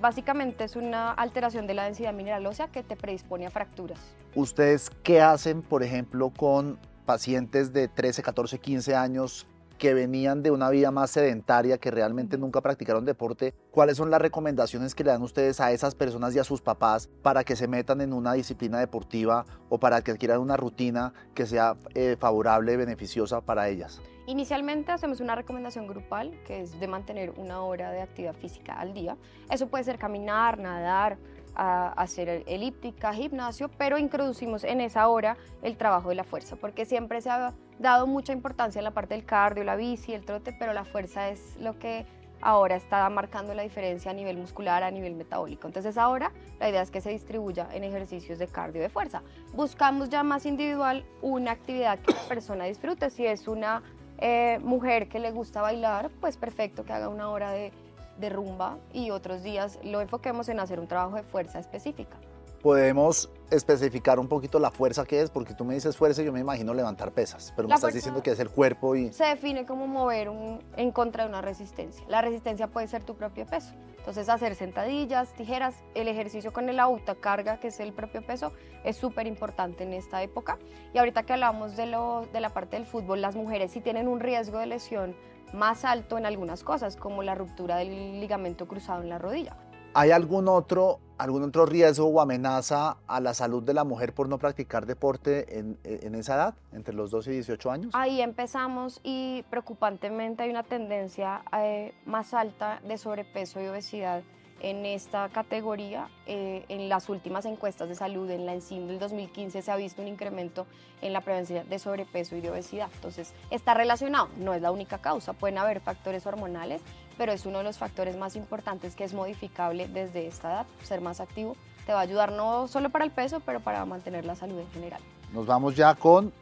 básicamente 0.00 0.64
es 0.64 0.74
una 0.74 1.12
alteración 1.12 1.68
de 1.68 1.74
la 1.74 1.84
densidad 1.84 2.12
mineral 2.12 2.44
ósea 2.46 2.66
que 2.66 2.82
te 2.82 2.96
predispone 2.96 3.46
a 3.46 3.50
fracturas. 3.50 4.00
¿Ustedes 4.34 4.90
qué 5.04 5.20
hacen, 5.20 5.62
por 5.62 5.84
ejemplo, 5.84 6.30
con 6.36 6.78
pacientes 7.04 7.72
de 7.72 7.86
13, 7.86 8.22
14, 8.22 8.58
15 8.58 8.96
años 8.96 9.46
que 9.78 9.94
venían 9.94 10.42
de 10.42 10.50
una 10.50 10.70
vida 10.70 10.90
más 10.90 11.10
sedentaria, 11.10 11.78
que 11.78 11.90
realmente 11.90 12.38
nunca 12.38 12.60
practicaron 12.60 13.04
deporte, 13.04 13.54
¿cuáles 13.70 13.96
son 13.96 14.10
las 14.10 14.20
recomendaciones 14.20 14.94
que 14.94 15.04
le 15.04 15.10
dan 15.10 15.22
ustedes 15.22 15.60
a 15.60 15.72
esas 15.72 15.94
personas 15.94 16.34
y 16.34 16.38
a 16.38 16.44
sus 16.44 16.60
papás 16.60 17.08
para 17.22 17.44
que 17.44 17.56
se 17.56 17.68
metan 17.68 18.00
en 18.00 18.12
una 18.12 18.32
disciplina 18.32 18.78
deportiva 18.78 19.44
o 19.68 19.78
para 19.78 20.02
que 20.02 20.12
adquieran 20.12 20.40
una 20.40 20.56
rutina 20.56 21.12
que 21.34 21.46
sea 21.46 21.76
eh, 21.94 22.16
favorable 22.18 22.72
y 22.72 22.76
beneficiosa 22.76 23.40
para 23.40 23.68
ellas? 23.68 24.00
Inicialmente 24.26 24.90
hacemos 24.90 25.20
una 25.20 25.36
recomendación 25.36 25.86
grupal, 25.86 26.36
que 26.44 26.60
es 26.60 26.80
de 26.80 26.88
mantener 26.88 27.30
una 27.36 27.60
hora 27.60 27.92
de 27.92 28.02
actividad 28.02 28.34
física 28.34 28.72
al 28.74 28.92
día. 28.92 29.16
Eso 29.50 29.68
puede 29.68 29.84
ser 29.84 29.98
caminar, 29.98 30.58
nadar, 30.58 31.16
hacer 31.56 32.44
elíptica, 32.46 33.12
gimnasio, 33.14 33.70
pero 33.78 33.98
introducimos 33.98 34.64
en 34.64 34.80
esa 34.80 35.08
hora 35.08 35.36
el 35.62 35.76
trabajo 35.76 36.10
de 36.10 36.14
la 36.14 36.24
fuerza, 36.24 36.56
porque 36.56 36.84
siempre 36.84 37.20
se 37.20 37.30
ha 37.30 37.54
dado 37.78 38.06
mucha 38.06 38.32
importancia 38.32 38.78
en 38.78 38.84
la 38.84 38.90
parte 38.90 39.14
del 39.14 39.24
cardio, 39.24 39.64
la 39.64 39.76
bici, 39.76 40.12
el 40.12 40.24
trote, 40.24 40.52
pero 40.52 40.72
la 40.72 40.84
fuerza 40.84 41.28
es 41.28 41.56
lo 41.58 41.78
que 41.78 42.06
ahora 42.40 42.76
está 42.76 43.08
marcando 43.08 43.54
la 43.54 43.62
diferencia 43.62 44.10
a 44.10 44.14
nivel 44.14 44.36
muscular, 44.36 44.82
a 44.82 44.90
nivel 44.90 45.14
metabólico. 45.14 45.66
Entonces 45.66 45.96
ahora 45.96 46.32
la 46.60 46.68
idea 46.68 46.82
es 46.82 46.90
que 46.90 47.00
se 47.00 47.10
distribuya 47.10 47.68
en 47.72 47.84
ejercicios 47.84 48.38
de 48.38 48.46
cardio 48.46 48.82
de 48.82 48.88
fuerza. 48.88 49.22
Buscamos 49.54 50.10
ya 50.10 50.22
más 50.22 50.46
individual 50.46 51.04
una 51.22 51.52
actividad 51.52 51.98
que 51.98 52.12
la 52.12 52.22
persona 52.28 52.64
disfrute. 52.64 53.10
Si 53.10 53.26
es 53.26 53.48
una 53.48 53.82
eh, 54.18 54.58
mujer 54.62 55.08
que 55.08 55.18
le 55.18 55.30
gusta 55.30 55.62
bailar, 55.62 56.10
pues 56.20 56.36
perfecto 56.36 56.84
que 56.84 56.92
haga 56.92 57.08
una 57.08 57.30
hora 57.30 57.50
de 57.50 57.72
de 58.18 58.28
rumba 58.30 58.78
y 58.92 59.10
otros 59.10 59.42
días 59.42 59.78
lo 59.82 60.00
enfoquemos 60.00 60.48
en 60.48 60.60
hacer 60.60 60.80
un 60.80 60.88
trabajo 60.88 61.16
de 61.16 61.22
fuerza 61.22 61.58
específica. 61.58 62.16
Podemos 62.62 63.30
especificar 63.50 64.18
un 64.18 64.26
poquito 64.26 64.58
la 64.58 64.70
fuerza 64.70 65.04
que 65.04 65.20
es, 65.20 65.30
porque 65.30 65.54
tú 65.54 65.64
me 65.64 65.74
dices 65.74 65.96
fuerza 65.96 66.22
y 66.22 66.24
yo 66.24 66.32
me 66.32 66.40
imagino 66.40 66.74
levantar 66.74 67.12
pesas, 67.12 67.52
pero 67.54 67.68
me 67.68 67.74
estás 67.74 67.94
diciendo 67.94 68.22
que 68.22 68.32
es 68.32 68.40
el 68.40 68.50
cuerpo 68.50 68.96
y... 68.96 69.12
Se 69.12 69.24
define 69.24 69.66
como 69.66 69.86
mover 69.86 70.30
en 70.76 70.90
contra 70.90 71.24
de 71.24 71.28
una 71.28 71.42
resistencia. 71.42 72.04
La 72.08 72.22
resistencia 72.22 72.66
puede 72.66 72.88
ser 72.88 73.04
tu 73.04 73.14
propio 73.14 73.46
peso. 73.46 73.72
Entonces 73.98 74.28
hacer 74.28 74.54
sentadillas, 74.54 75.32
tijeras, 75.34 75.74
el 75.94 76.08
ejercicio 76.08 76.52
con 76.52 76.68
el 76.68 76.80
autocarga, 76.80 77.60
que 77.60 77.68
es 77.68 77.78
el 77.78 77.92
propio 77.92 78.24
peso, 78.24 78.52
es 78.84 78.96
súper 78.96 79.26
importante 79.26 79.84
en 79.84 79.92
esta 79.92 80.22
época. 80.22 80.58
Y 80.94 80.98
ahorita 80.98 81.24
que 81.24 81.34
hablamos 81.34 81.76
de, 81.76 81.86
lo, 81.86 82.26
de 82.32 82.40
la 82.40 82.50
parte 82.50 82.76
del 82.76 82.86
fútbol, 82.86 83.20
las 83.20 83.36
mujeres 83.36 83.72
sí 83.72 83.80
tienen 83.80 84.08
un 84.08 84.20
riesgo 84.20 84.58
de 84.58 84.66
lesión 84.66 85.14
más 85.52 85.84
alto 85.84 86.18
en 86.18 86.26
algunas 86.26 86.64
cosas, 86.64 86.96
como 86.96 87.22
la 87.22 87.34
ruptura 87.34 87.76
del 87.76 88.20
ligamento 88.20 88.66
cruzado 88.66 89.02
en 89.02 89.08
la 89.08 89.18
rodilla. 89.18 89.56
¿Hay 89.94 90.10
algún 90.10 90.46
otro, 90.46 91.00
algún 91.16 91.42
otro 91.42 91.64
riesgo 91.64 92.06
o 92.06 92.20
amenaza 92.20 92.98
a 93.06 93.18
la 93.18 93.32
salud 93.32 93.62
de 93.62 93.72
la 93.72 93.82
mujer 93.82 94.12
por 94.12 94.28
no 94.28 94.36
practicar 94.38 94.84
deporte 94.84 95.58
en, 95.58 95.78
en, 95.84 96.14
esa 96.14 96.34
edad, 96.34 96.54
entre 96.72 96.94
los 96.94 97.10
12 97.10 97.30
y 97.30 97.34
18 97.36 97.70
años? 97.70 97.90
Ahí 97.94 98.20
empezamos 98.20 99.00
y 99.02 99.42
preocupantemente 99.48 100.42
hay 100.42 100.50
una 100.50 100.64
tendencia 100.64 101.42
eh, 101.58 101.94
más 102.04 102.34
alta 102.34 102.80
de 102.86 102.98
sobrepeso 102.98 103.58
y 103.62 103.68
obesidad 103.68 104.22
en 104.60 104.86
esta 104.86 105.28
categoría. 105.28 106.08
Eh, 106.26 106.64
en 106.68 106.88
las 106.88 107.08
últimas 107.08 107.44
encuestas 107.44 107.88
de 107.88 107.94
salud, 107.94 108.30
en 108.30 108.46
la 108.46 108.54
ENSIM 108.54 108.86
del 108.86 108.98
2015, 108.98 109.62
se 109.62 109.70
ha 109.70 109.76
visto 109.76 110.02
un 110.02 110.08
incremento 110.08 110.66
en 111.02 111.12
la 111.12 111.20
prevención 111.20 111.68
de 111.68 111.78
sobrepeso 111.78 112.36
y 112.36 112.40
de 112.40 112.50
obesidad. 112.50 112.88
Entonces, 112.94 113.32
está 113.50 113.74
relacionado, 113.74 114.28
no 114.38 114.54
es 114.54 114.62
la 114.62 114.70
única 114.70 114.98
causa, 114.98 115.32
pueden 115.32 115.58
haber 115.58 115.80
factores 115.80 116.26
hormonales, 116.26 116.80
pero 117.18 117.32
es 117.32 117.46
uno 117.46 117.58
de 117.58 117.64
los 117.64 117.78
factores 117.78 118.16
más 118.16 118.36
importantes 118.36 118.94
que 118.94 119.04
es 119.04 119.14
modificable 119.14 119.88
desde 119.88 120.26
esta 120.26 120.48
edad. 120.48 120.66
Ser 120.82 121.00
más 121.00 121.20
activo 121.20 121.56
te 121.86 121.92
va 121.92 122.00
a 122.00 122.02
ayudar 122.02 122.32
no 122.32 122.68
solo 122.68 122.90
para 122.90 123.04
el 123.04 123.10
peso, 123.10 123.40
pero 123.40 123.60
para 123.60 123.84
mantener 123.84 124.24
la 124.24 124.34
salud 124.34 124.58
en 124.58 124.70
general. 124.70 125.00
Nos 125.32 125.46
vamos 125.46 125.76
ya 125.76 125.94
con 125.94 126.32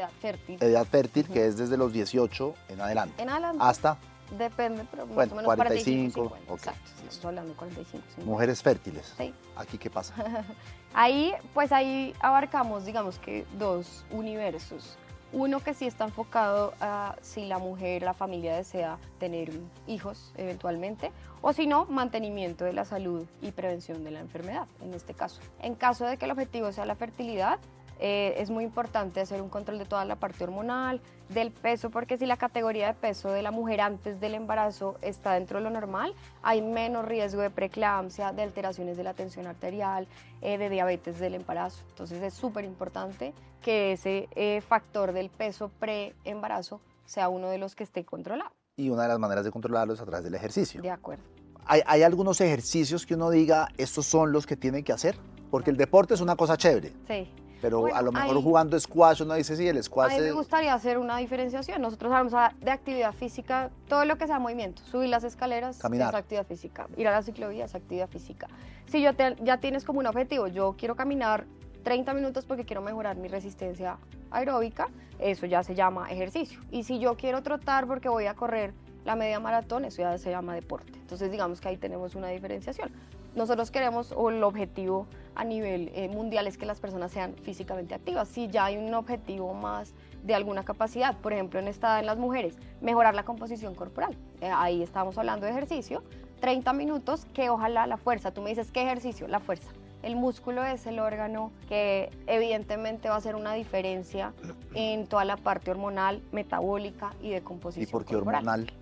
edad 0.00 0.10
fértil. 0.20 0.58
Edad 0.60 0.86
fértil, 0.86 1.28
que 1.28 1.46
es 1.46 1.56
desde 1.56 1.76
los 1.76 1.92
18 1.92 2.54
en 2.68 2.80
adelante. 2.80 3.22
En 3.22 3.30
adelante. 3.30 3.58
Hasta 3.60 3.98
Depende, 4.38 4.84
pero 4.90 5.06
más 5.06 5.30
o 5.32 5.34
menos 5.34 5.44
45, 5.44 6.28
45 6.28 6.54
Exacto, 6.54 6.90
estamos 6.96 7.24
hablando 7.24 7.52
de 7.52 7.56
45. 7.56 8.04
Mujeres 8.24 8.62
fértiles. 8.62 9.14
Sí. 9.16 9.34
¿Aquí 9.56 9.78
qué 9.78 9.90
pasa? 9.90 10.14
ahí, 10.94 11.32
pues 11.52 11.72
ahí 11.72 12.14
abarcamos, 12.20 12.84
digamos 12.84 13.18
que 13.18 13.44
dos 13.58 14.04
universos. 14.10 14.96
Uno 15.32 15.60
que 15.60 15.74
sí 15.74 15.86
está 15.86 16.04
enfocado 16.04 16.74
a 16.80 17.14
si 17.22 17.46
la 17.46 17.58
mujer, 17.58 18.02
la 18.02 18.14
familia 18.14 18.56
desea 18.56 18.98
tener 19.20 19.52
hijos 19.86 20.32
eventualmente, 20.36 21.12
o 21.40 21.52
si 21.52 21.66
no, 21.66 21.84
mantenimiento 21.86 22.64
de 22.64 22.72
la 22.72 22.84
salud 22.84 23.24
y 23.40 23.52
prevención 23.52 24.02
de 24.02 24.10
la 24.10 24.20
enfermedad, 24.20 24.66
en 24.82 24.92
este 24.92 25.14
caso. 25.14 25.40
En 25.62 25.76
caso 25.76 26.04
de 26.04 26.16
que 26.16 26.24
el 26.24 26.32
objetivo 26.32 26.72
sea 26.72 26.84
la 26.84 26.96
fertilidad, 26.96 27.60
eh, 28.00 28.34
es 28.38 28.50
muy 28.50 28.64
importante 28.64 29.20
hacer 29.20 29.42
un 29.42 29.50
control 29.50 29.78
de 29.78 29.84
toda 29.84 30.04
la 30.06 30.16
parte 30.16 30.44
hormonal, 30.44 31.00
del 31.28 31.52
peso, 31.52 31.90
porque 31.90 32.16
si 32.16 32.26
la 32.26 32.36
categoría 32.36 32.88
de 32.88 32.94
peso 32.94 33.30
de 33.30 33.42
la 33.42 33.50
mujer 33.50 33.82
antes 33.82 34.20
del 34.20 34.34
embarazo 34.34 34.96
está 35.02 35.34
dentro 35.34 35.58
de 35.58 35.64
lo 35.64 35.70
normal, 35.70 36.14
hay 36.42 36.62
menos 36.62 37.04
riesgo 37.04 37.42
de 37.42 37.50
preeclampsia, 37.50 38.32
de 38.32 38.42
alteraciones 38.42 38.96
de 38.96 39.04
la 39.04 39.14
tensión 39.14 39.46
arterial, 39.46 40.08
eh, 40.40 40.58
de 40.58 40.70
diabetes 40.70 41.18
del 41.20 41.34
embarazo. 41.34 41.84
Entonces 41.90 42.22
es 42.22 42.34
súper 42.34 42.64
importante 42.64 43.34
que 43.62 43.92
ese 43.92 44.28
eh, 44.34 44.60
factor 44.62 45.12
del 45.12 45.28
peso 45.28 45.70
pre-embarazo 45.78 46.80
sea 47.04 47.28
uno 47.28 47.48
de 47.48 47.58
los 47.58 47.74
que 47.74 47.84
esté 47.84 48.04
controlado. 48.04 48.50
Y 48.76 48.88
una 48.88 49.02
de 49.02 49.08
las 49.08 49.18
maneras 49.18 49.44
de 49.44 49.50
controlarlo 49.50 49.92
es 49.92 50.00
a 50.00 50.06
través 50.06 50.24
del 50.24 50.34
ejercicio. 50.34 50.80
De 50.80 50.90
acuerdo. 50.90 51.24
¿Hay, 51.66 51.82
hay 51.86 52.02
algunos 52.02 52.40
ejercicios 52.40 53.04
que 53.04 53.14
uno 53.14 53.30
diga, 53.30 53.68
estos 53.76 54.06
son 54.06 54.32
los 54.32 54.46
que 54.46 54.56
tiene 54.56 54.82
que 54.82 54.92
hacer? 54.92 55.16
Porque 55.50 55.70
el 55.70 55.76
deporte 55.76 56.14
es 56.14 56.20
una 56.20 56.34
cosa 56.34 56.56
chévere. 56.56 56.92
Sí. 57.06 57.30
Pero 57.60 57.80
Bueno, 57.80 57.96
a 57.96 58.02
lo 58.02 58.12
mejor 58.12 58.36
hay- 58.36 58.42
jugando 58.42 58.80
squash 58.80 59.22
uno 59.22 59.34
dice, 59.34 59.56
sí, 59.56 59.68
el 59.68 59.78
A 59.78 59.82
squash 59.82 60.14
mí 60.14 60.20
me 60.20 60.32
gustaría 60.32 60.72
hacer 60.72 60.98
una 60.98 61.18
diferenciación. 61.18 61.82
Nosotros 61.82 62.10
hablamos 62.12 62.34
a- 62.34 62.54
de 62.60 62.70
actividad 62.70 63.12
física, 63.12 63.70
todo 63.88 64.04
lo 64.04 64.16
que 64.16 64.26
sea 64.26 64.38
movimiento. 64.38 64.82
Subir 64.82 65.08
las 65.10 65.24
escaleras 65.24 65.78
Caminar. 65.78 66.14
es 66.14 66.18
actividad 66.20 66.46
física. 66.46 66.88
Ir 66.96 67.06
a 67.08 67.10
la 67.12 67.22
ciclovía 67.22 67.66
es 67.66 67.74
actividad 67.74 68.08
física. 68.08 68.48
Si 68.86 69.02
yo 69.02 69.14
te- 69.14 69.36
ya 69.42 69.58
tienes 69.58 69.84
como 69.84 69.98
un 70.00 70.06
objetivo, 70.06 70.46
yo 70.46 70.74
quiero 70.78 70.96
caminar 70.96 71.44
30 71.82 72.12
minutos 72.14 72.44
porque 72.46 72.64
quiero 72.64 72.82
mejorar 72.82 73.16
mi 73.16 73.28
resistencia 73.28 73.98
aeróbica, 74.30 74.88
eso 75.18 75.46
ya 75.46 75.62
se 75.62 75.74
llama 75.74 76.10
ejercicio. 76.10 76.60
Y 76.70 76.84
si 76.84 76.98
yo 76.98 77.16
quiero 77.16 77.42
trotar 77.42 77.86
porque 77.86 78.08
voy 78.08 78.26
a 78.26 78.34
correr 78.34 78.72
la 79.04 79.16
media 79.16 79.40
maratón, 79.40 79.84
eso 79.84 80.02
ya 80.02 80.16
se 80.18 80.30
llama 80.30 80.54
deporte. 80.54 80.92
Entonces 80.98 81.30
digamos 81.30 81.60
que 81.60 81.68
ahí 81.68 81.76
tenemos 81.76 82.14
una 82.14 82.28
diferenciación. 82.28 82.90
Nosotros 83.34 83.70
queremos, 83.70 84.12
o 84.16 84.30
el 84.30 84.42
objetivo 84.42 85.06
a 85.34 85.44
nivel 85.44 85.90
eh, 85.94 86.08
mundial 86.08 86.46
es 86.46 86.58
que 86.58 86.66
las 86.66 86.80
personas 86.80 87.12
sean 87.12 87.34
físicamente 87.42 87.94
activas. 87.94 88.28
Si 88.28 88.48
ya 88.48 88.66
hay 88.66 88.76
un 88.76 88.92
objetivo 88.94 89.54
más 89.54 89.94
de 90.22 90.34
alguna 90.34 90.64
capacidad, 90.64 91.16
por 91.16 91.32
ejemplo 91.32 91.60
en 91.60 91.68
esta 91.68 92.00
en 92.00 92.06
las 92.06 92.18
mujeres, 92.18 92.56
mejorar 92.80 93.14
la 93.14 93.24
composición 93.24 93.74
corporal. 93.74 94.16
Eh, 94.40 94.50
ahí 94.52 94.82
estamos 94.82 95.16
hablando 95.16 95.46
de 95.46 95.52
ejercicio, 95.52 96.02
30 96.40 96.72
minutos 96.72 97.26
que 97.32 97.50
ojalá 97.50 97.86
la 97.86 97.96
fuerza, 97.96 98.32
tú 98.32 98.42
me 98.42 98.50
dices, 98.50 98.70
¿qué 98.72 98.82
ejercicio? 98.82 99.28
La 99.28 99.40
fuerza. 99.40 99.70
El 100.02 100.16
músculo 100.16 100.64
es 100.64 100.86
el 100.86 100.98
órgano 100.98 101.52
que 101.68 102.10
evidentemente 102.26 103.10
va 103.10 103.16
a 103.16 103.18
hacer 103.18 103.36
una 103.36 103.52
diferencia 103.52 104.32
en 104.74 105.06
toda 105.06 105.26
la 105.26 105.36
parte 105.36 105.70
hormonal, 105.70 106.22
metabólica 106.32 107.12
y 107.20 107.30
de 107.30 107.36
¿Y 107.36 107.40
composición 107.42 107.90
por 107.90 108.06
qué 108.06 108.14
corporal 108.14 108.40
hormonal? 108.40 108.72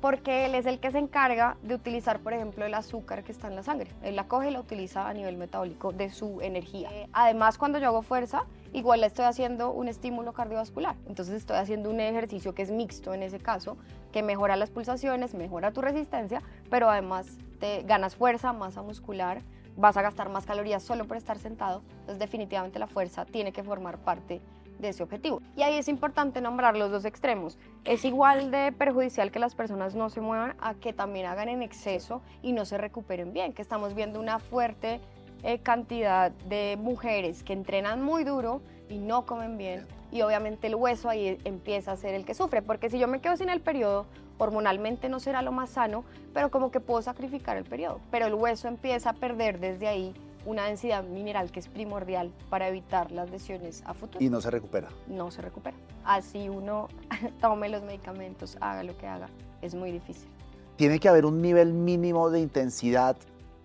Porque 0.00 0.46
él 0.46 0.54
es 0.54 0.66
el 0.66 0.78
que 0.78 0.90
se 0.90 0.98
encarga 0.98 1.56
de 1.62 1.74
utilizar, 1.74 2.20
por 2.20 2.32
ejemplo, 2.32 2.64
el 2.64 2.74
azúcar 2.74 3.24
que 3.24 3.32
está 3.32 3.48
en 3.48 3.56
la 3.56 3.62
sangre. 3.62 3.90
Él 4.02 4.16
la 4.16 4.28
coge 4.28 4.48
y 4.48 4.52
la 4.52 4.60
utiliza 4.60 5.08
a 5.08 5.12
nivel 5.12 5.36
metabólico 5.36 5.92
de 5.92 6.10
su 6.10 6.40
energía. 6.40 6.90
Eh, 6.92 7.08
además, 7.12 7.58
cuando 7.58 7.78
yo 7.78 7.88
hago 7.88 8.02
fuerza, 8.02 8.44
igual 8.72 9.02
estoy 9.02 9.24
haciendo 9.24 9.70
un 9.70 9.88
estímulo 9.88 10.32
cardiovascular. 10.32 10.96
Entonces 11.06 11.34
estoy 11.34 11.56
haciendo 11.56 11.90
un 11.90 12.00
ejercicio 12.00 12.54
que 12.54 12.62
es 12.62 12.70
mixto 12.70 13.12
en 13.12 13.22
ese 13.22 13.40
caso, 13.40 13.76
que 14.12 14.22
mejora 14.22 14.56
las 14.56 14.70
pulsaciones, 14.70 15.34
mejora 15.34 15.72
tu 15.72 15.80
resistencia, 15.80 16.42
pero 16.70 16.88
además 16.88 17.26
te 17.58 17.82
ganas 17.82 18.14
fuerza, 18.14 18.52
masa 18.52 18.82
muscular, 18.82 19.42
vas 19.76 19.96
a 19.96 20.02
gastar 20.02 20.28
más 20.28 20.46
calorías 20.46 20.82
solo 20.82 21.06
por 21.06 21.16
estar 21.16 21.38
sentado. 21.38 21.82
Entonces 22.00 22.18
definitivamente 22.18 22.78
la 22.78 22.86
fuerza 22.86 23.24
tiene 23.24 23.52
que 23.52 23.62
formar 23.62 23.98
parte 23.98 24.40
de 24.78 24.90
ese 24.90 25.02
objetivo. 25.02 25.42
Y 25.56 25.62
ahí 25.62 25.74
es 25.74 25.88
importante 25.88 26.40
nombrar 26.40 26.76
los 26.76 26.90
dos 26.90 27.04
extremos. 27.04 27.58
Es 27.84 28.04
igual 28.04 28.50
de 28.50 28.72
perjudicial 28.72 29.30
que 29.30 29.38
las 29.38 29.54
personas 29.54 29.94
no 29.94 30.10
se 30.10 30.20
muevan 30.20 30.56
a 30.60 30.74
que 30.74 30.92
también 30.92 31.26
hagan 31.26 31.48
en 31.48 31.62
exceso 31.62 32.22
y 32.42 32.52
no 32.52 32.64
se 32.64 32.78
recuperen 32.78 33.32
bien, 33.32 33.52
que 33.52 33.62
estamos 33.62 33.94
viendo 33.94 34.20
una 34.20 34.38
fuerte 34.38 35.00
eh, 35.42 35.58
cantidad 35.60 36.30
de 36.30 36.76
mujeres 36.80 37.42
que 37.42 37.52
entrenan 37.52 38.02
muy 38.02 38.24
duro 38.24 38.60
y 38.88 38.98
no 38.98 39.26
comen 39.26 39.58
bien 39.58 39.86
y 40.10 40.22
obviamente 40.22 40.66
el 40.66 40.74
hueso 40.74 41.08
ahí 41.08 41.38
empieza 41.44 41.92
a 41.92 41.96
ser 41.96 42.14
el 42.14 42.24
que 42.24 42.34
sufre, 42.34 42.62
porque 42.62 42.90
si 42.90 42.98
yo 42.98 43.08
me 43.08 43.20
quedo 43.20 43.36
sin 43.36 43.48
el 43.48 43.60
periodo, 43.60 44.06
hormonalmente 44.38 45.08
no 45.08 45.20
será 45.20 45.42
lo 45.42 45.52
más 45.52 45.70
sano, 45.70 46.04
pero 46.32 46.50
como 46.50 46.70
que 46.70 46.80
puedo 46.80 47.02
sacrificar 47.02 47.56
el 47.56 47.64
periodo, 47.64 48.00
pero 48.10 48.26
el 48.26 48.34
hueso 48.34 48.68
empieza 48.68 49.10
a 49.10 49.12
perder 49.14 49.58
desde 49.58 49.88
ahí 49.88 50.14
una 50.44 50.64
densidad 50.66 51.04
mineral 51.04 51.50
que 51.50 51.60
es 51.60 51.68
primordial 51.68 52.32
para 52.50 52.68
evitar 52.68 53.10
las 53.10 53.30
lesiones 53.30 53.82
a 53.86 53.94
futuro. 53.94 54.24
Y 54.24 54.28
no 54.30 54.40
se 54.40 54.50
recupera. 54.50 54.88
No 55.06 55.30
se 55.30 55.42
recupera. 55.42 55.76
Así 56.04 56.48
uno 56.48 56.88
tome 57.40 57.68
los 57.68 57.82
medicamentos, 57.82 58.56
haga 58.60 58.82
lo 58.82 58.96
que 58.96 59.06
haga, 59.06 59.28
es 59.62 59.74
muy 59.74 59.92
difícil. 59.92 60.28
¿Tiene 60.76 61.00
que 61.00 61.08
haber 61.08 61.26
un 61.26 61.42
nivel 61.42 61.72
mínimo 61.72 62.30
de 62.30 62.40
intensidad 62.40 63.16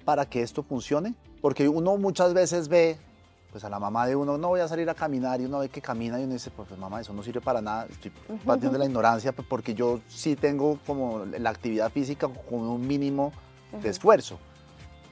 para 0.04 0.26
que 0.26 0.42
esto 0.42 0.64
funcione? 0.64 1.14
Porque 1.42 1.70
uno 1.70 1.98
muchas 1.98 2.34
veces 2.34 2.68
ve 2.68 2.98
pues 3.54 3.64
a 3.64 3.70
la 3.70 3.78
mamá 3.78 4.08
de 4.08 4.16
uno, 4.16 4.36
no 4.40 4.48
voy 4.48 4.62
a 4.62 4.68
salir 4.68 4.90
a 4.90 4.96
caminar 4.96 5.40
y 5.40 5.46
uno 5.46 5.60
ve 5.60 5.70
que 5.70 5.80
camina 5.80 6.20
y 6.20 6.24
uno 6.24 6.34
dice, 6.34 6.50
pues 6.50 6.76
mamá, 6.76 7.02
eso 7.02 7.14
no 7.14 7.22
sirve 7.22 7.40
para 7.40 7.62
nada, 7.62 7.86
estoy 7.88 8.12
partiendo 8.44 8.74
de 8.74 8.80
la 8.80 8.86
ignorancia 8.86 9.32
porque 9.32 9.76
yo 9.76 10.00
sí 10.08 10.36
tengo 10.36 10.80
como 10.88 11.24
la 11.26 11.52
actividad 11.52 11.92
física 11.92 12.28
con 12.28 12.62
un 12.62 12.88
mínimo 12.88 13.32
de 13.80 13.90
esfuerzo. 13.90 14.40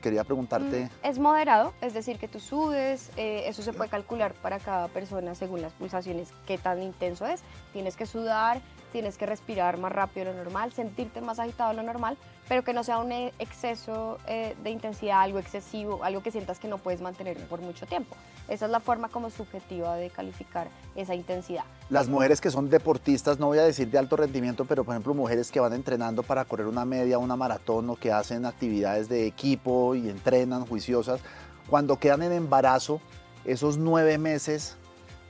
Quería 0.02 0.24
preguntarte, 0.24 0.86
Mm, 0.86 1.06
Es 1.08 1.20
moderado, 1.20 1.74
es 1.82 1.94
decir, 1.94 2.18
que 2.18 2.28
tú 2.28 2.40
sudes, 2.40 3.12
eh, 3.18 3.44
eso 3.46 3.62
se 3.62 3.72
puede 3.72 3.90
calcular 3.90 4.34
para 4.34 4.60
cada 4.60 4.88
persona 4.88 5.36
según 5.36 5.62
las 5.62 5.74
pulsaciones, 5.74 6.30
qué 6.48 6.58
tan 6.58 6.82
intenso 6.82 7.26
es. 7.28 7.42
Tienes 7.72 7.96
que 7.96 8.06
sudar, 8.06 8.62
tienes 8.92 9.18
que 9.18 9.26
respirar 9.26 9.78
más 9.78 9.92
rápido 9.92 10.28
de 10.28 10.34
lo 10.34 10.44
normal, 10.44 10.72
sentirte 10.74 11.22
más 11.22 11.40
agitado 11.40 11.72
de 11.72 11.78
lo 11.78 11.84
normal, 11.84 12.18
pero 12.48 12.64
que 12.64 12.74
no 12.74 12.84
sea 12.84 13.00
un 13.00 13.12
eh, 13.12 13.34
exceso 13.40 14.18
eh, 14.28 14.56
de 14.64 14.70
intensidad, 14.70 15.22
algo 15.22 15.40
excesivo, 15.40 16.04
algo 16.04 16.22
que 16.22 16.32
sientas 16.32 16.60
que 16.60 16.68
no 16.68 16.78
puedes 16.78 17.02
mantener 17.02 17.38
por 17.48 17.62
mucho 17.62 17.86
tiempo. 17.86 18.16
Esa 18.48 18.66
es 18.66 18.72
la 18.72 18.80
forma 18.80 19.10
como 19.10 19.30
subjetiva 19.30 19.96
de 19.96 20.10
calificar 20.10 20.68
esa 20.96 21.16
intensidad. 21.16 21.64
las 21.90 22.10
mujeres 22.10 22.42
que 22.42 22.52
son 22.52 22.70
deportistas, 22.70 23.40
no 23.40 23.48
voy 23.48 23.60
a 23.60 23.64
decir 23.64 23.90
de 23.90 23.98
alto 23.98 24.18
rendimiento, 24.18 24.66
pero 24.66 24.84
por 24.84 24.94
ejemplo 24.94 25.14
mujeres 25.14 25.52
que 25.52 25.60
van 25.60 25.74
entrenando 25.74 26.24
para 26.24 26.46
correr 26.46 26.68
una 26.68 26.86
media, 26.86 27.18
una 27.18 27.36
maratón 27.36 27.90
o 27.90 27.96
que 27.96 28.12
hacen 28.12 28.46
actividades 28.46 29.08
de 29.08 29.26
equipo 29.26 29.96
y 29.96 30.10
entrenan 30.10 30.66
juiciosas, 30.66 31.22
cuando 31.70 31.98
quedan 31.98 32.24
en 32.24 32.34
embarazo, 32.34 33.00
esos 33.46 33.78
nueve 33.78 34.18
meses, 34.18 34.76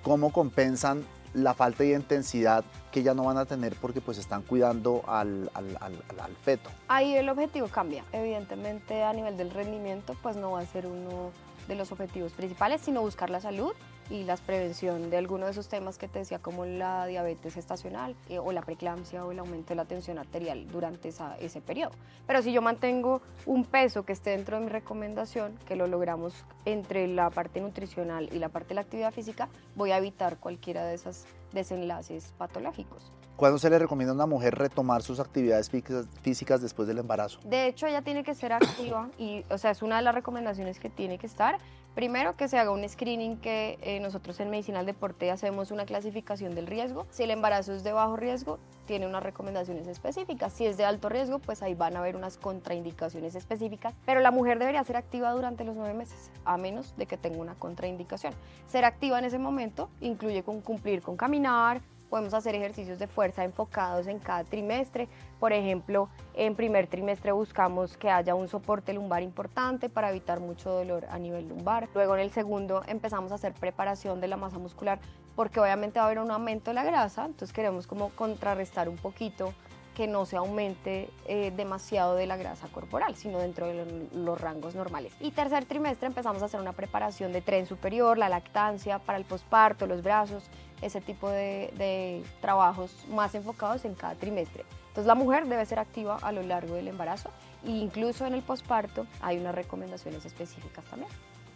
¿cómo 0.02 0.32
compensan 0.32 1.06
la 1.34 1.54
falta 1.54 1.84
de 1.84 1.94
intensidad 1.94 2.64
que 2.92 3.04
ya 3.04 3.14
no 3.14 3.24
van 3.24 3.38
a 3.38 3.46
tener 3.46 3.76
porque 3.76 4.02
pues 4.02 4.18
están 4.18 4.42
cuidando 4.42 5.04
al, 5.08 5.50
al- 5.54 5.78
al- 5.78 6.36
feto? 6.44 6.70
Ahí 6.88 7.16
el 7.16 7.30
objetivo 7.30 7.68
cambia. 7.68 8.04
Evidentemente 8.12 9.04
a 9.04 9.14
nivel 9.14 9.38
del 9.38 9.52
rendimiento 9.52 10.16
pues 10.22 10.36
no 10.36 10.52
va 10.52 10.60
a 10.60 10.66
ser 10.66 10.86
uno 10.88 11.32
de 11.68 11.76
los 11.76 11.92
objetivos 11.92 12.34
principales, 12.34 12.82
sino 12.82 13.02
buscar 13.02 13.30
la 13.30 13.40
salud 13.40 13.72
y 14.12 14.24
la 14.26 14.36
prevención 14.36 15.10
de 15.10 15.16
alguno 15.18 15.46
de 15.46 15.52
esos 15.52 15.70
temas 15.70 15.98
que 15.98 16.08
te 16.10 16.20
decía 16.20 16.40
como 16.40 16.66
la 16.66 17.06
diabetes 17.08 17.54
gestacional 17.54 18.16
eh, 18.30 18.40
o 18.40 18.52
la 18.52 18.62
preeclampsia 18.62 19.26
o 19.26 19.32
el 19.32 19.40
aumento 19.40 19.70
de 19.70 19.76
la 19.76 19.86
tensión 19.86 20.20
arterial 20.20 20.68
durante 20.68 21.08
esa- 21.10 21.38
ese 21.38 21.62
periodo. 21.62 21.92
Pero 22.28 22.42
si 22.42 22.52
yo 22.52 22.62
mantengo 22.62 23.22
un 23.46 23.64
peso 23.64 24.04
que 24.04 24.12
esté 24.14 24.32
dentro 24.32 24.58
de 24.60 24.66
mi 24.66 24.70
recomendación, 24.70 25.58
que 25.66 25.76
lo 25.78 25.88
logramos 25.88 26.34
entre 26.66 27.08
la 27.08 27.30
parte 27.30 27.62
nutricional 27.62 28.28
y 28.34 28.40
la 28.40 28.50
parte 28.50 28.70
de 28.70 28.76
la 28.76 28.82
actividad 28.82 29.12
física, 29.14 29.48
voy 29.76 29.92
a 29.92 29.98
evitar 29.98 30.38
cualquiera 30.38 30.84
de 30.86 30.96
esos 30.96 31.26
desenlaces 31.54 32.34
patológicos. 32.38 33.12
¿Cuándo 33.42 33.58
se 33.58 33.72
le 33.72 33.80
recomienda 33.80 34.12
a 34.12 34.14
una 34.14 34.28
mujer 34.28 34.54
retomar 34.54 35.02
sus 35.02 35.20
actividades 35.20 35.72
físicas- 35.72 36.62
después 36.62 36.88
del 36.88 37.00
embarazo? 37.00 37.40
De 37.44 37.66
hecho, 37.66 37.88
ella 37.88 38.04
tiene 38.04 38.24
que 38.24 38.36
ser 38.36 38.54
activa 38.54 39.10
y, 39.18 39.44
o 39.50 39.58
sea, 39.58 39.72
es 39.72 39.82
una 39.82 39.96
de 39.96 40.04
las 40.04 40.14
recomendaciones 40.14 40.80
que 40.80 40.92
tiene 40.92 41.18
que 41.18 41.26
estar. 41.26 41.58
Primero, 41.96 42.36
que 42.36 42.48
se 42.48 42.60
haga 42.60 42.70
un 42.70 42.88
screening 42.88 43.38
que 43.38 43.80
eh, 43.82 44.00
nosotros 44.00 44.40
en 44.42 44.52
Medicina 44.52 44.84
Deporte 44.84 45.32
hacemos 45.32 45.72
una 45.72 45.86
clasificación 45.86 46.54
del 46.54 46.68
riesgo. 46.68 47.08
Si 47.10 47.24
el 47.24 47.32
embarazo 47.32 47.74
es 47.74 47.84
de 47.84 47.92
bajo 47.94 48.16
riesgo, 48.16 48.60
tiene 48.86 49.08
unas 49.08 49.24
recomendaciones 49.24 49.88
específicas. 49.88 50.54
Si 50.54 50.68
es 50.68 50.78
de 50.78 50.86
alto 50.86 51.10
riesgo, 51.10 51.40
pues 51.40 51.64
ahí 51.64 51.74
van 51.74 51.96
a 51.96 52.00
haber 52.02 52.16
unas 52.16 52.38
contraindicaciones 52.38 53.34
específicas. 53.34 53.96
Pero 54.06 54.20
la 54.20 54.30
mujer 54.30 54.60
debería 54.60 54.84
ser 54.84 54.98
activa 54.98 55.32
durante 55.32 55.64
los 55.64 55.76
nueve 55.76 55.96
meses, 55.96 56.30
a 56.46 56.58
menos 56.58 56.96
de 56.96 57.08
que 57.08 57.18
tenga 57.18 57.40
una 57.40 57.56
contraindicación. 57.56 58.36
Ser 58.68 58.86
activa 58.86 59.18
en 59.18 59.26
ese 59.26 59.40
momento 59.40 59.90
incluye 60.00 60.44
con 60.44 60.62
cumplir 60.62 61.02
con 61.02 61.18
caminar, 61.18 61.82
podemos 62.12 62.34
hacer 62.34 62.54
ejercicios 62.54 63.00
de 63.00 63.08
fuerza 63.08 63.44
enfocados 63.46 64.06
en 64.06 64.20
cada 64.20 64.44
trimestre. 64.44 65.08
Por 65.40 65.54
ejemplo, 65.54 66.10
en 66.36 66.56
primer 66.56 66.86
trimestre 66.88 67.32
buscamos 67.32 67.96
que 67.98 68.12
haya 68.12 68.36
un 68.36 68.50
soporte 68.50 68.94
lumbar 68.94 69.24
importante 69.24 69.88
para 69.90 70.10
evitar 70.10 70.42
mucho 70.42 70.70
dolor 70.70 71.06
a 71.10 71.18
nivel 71.18 71.48
lumbar. 71.48 71.88
Luego 71.96 72.14
en 72.16 72.22
el 72.22 72.32
segundo 72.32 72.84
empezamos 72.86 73.32
a 73.32 73.36
hacer 73.36 73.54
preparación 73.54 74.20
de 74.20 74.28
la 74.28 74.36
masa 74.36 74.60
muscular 74.60 75.00
porque 75.38 75.62
obviamente 75.62 76.00
va 76.00 76.04
a 76.04 76.06
haber 76.08 76.20
un 76.20 76.30
aumento 76.30 76.70
de 76.70 76.76
la 76.76 76.84
grasa, 76.84 77.26
entonces 77.26 77.54
queremos 77.54 77.88
como 77.88 78.10
contrarrestar 78.10 78.90
un 78.90 78.98
poquito 78.98 79.54
que 79.96 80.08
no 80.08 80.26
se 80.26 80.36
aumente 80.38 81.10
eh, 81.26 81.52
demasiado 81.56 82.16
de 82.16 82.26
la 82.26 82.36
grasa 82.38 82.68
corporal, 82.70 83.16
sino 83.16 83.40
dentro 83.40 83.68
de 83.68 83.86
lo- 84.14 84.24
los 84.24 84.42
rangos 84.42 84.76
normales. 84.76 85.14
Y 85.20 85.32
tercer 85.32 85.66
trimestre 85.66 86.08
empezamos 86.08 86.42
a 86.42 86.46
hacer 86.46 86.60
una 86.60 86.74
preparación 86.74 87.32
de 87.34 87.42
tren 87.42 87.66
superior, 87.66 88.18
la 88.18 88.30
lactancia, 88.30 89.00
para 89.00 89.18
el 89.18 89.26
posparto, 89.26 89.88
los 89.88 90.02
brazos, 90.02 90.50
ese 90.82 91.02
tipo 91.02 91.30
de, 91.30 91.74
de 91.78 92.24
trabajos 92.42 92.92
más 93.10 93.34
enfocados 93.36 93.86
en 93.86 93.94
cada 93.96 94.16
trimestre. 94.16 94.66
Entonces 94.90 95.06
la 95.06 95.16
mujer 95.16 95.48
debe 95.48 95.66
ser 95.66 95.80
activa 95.80 96.18
a 96.22 96.32
lo 96.32 96.42
largo 96.44 96.76
del 96.76 96.88
embarazo 96.88 97.30
e 97.66 97.70
incluso 97.72 98.26
en 98.26 98.34
el 98.34 98.42
posparto 98.42 99.06
hay 99.22 99.38
unas 99.38 99.56
recomendaciones 99.56 100.26
específicas 100.26 100.84
también. 100.86 101.10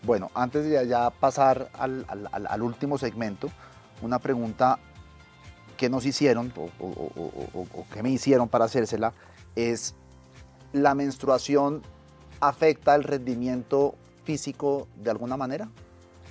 Bueno, 0.03 0.29
antes 0.35 0.63
de 0.65 0.87
ya 0.87 1.09
pasar 1.09 1.69
al, 1.73 2.05
al- 2.07 2.47
al- 2.47 2.61
último 2.61 2.97
segmento, 2.97 3.49
una 4.01 4.19
pregunta 4.19 4.77
que 5.77 5.89
nos 5.89 6.05
hicieron 6.05 6.53
o- 6.55 6.69
o- 6.79 7.11
o- 7.53 7.67
o 7.73 7.85
que 7.91 8.03
me 8.03 8.09
hicieron 8.11 8.47
para 8.47 8.65
hacérsela 8.65 9.13
es, 9.55 9.95
¿la 10.73 10.93
menstruación 10.95 11.81
afecta 12.39 12.93
el 12.95 13.03
rendimiento 13.03 13.95
físico 14.23 14.87
de 14.95 15.09
alguna 15.11 15.35
manera? 15.37 15.67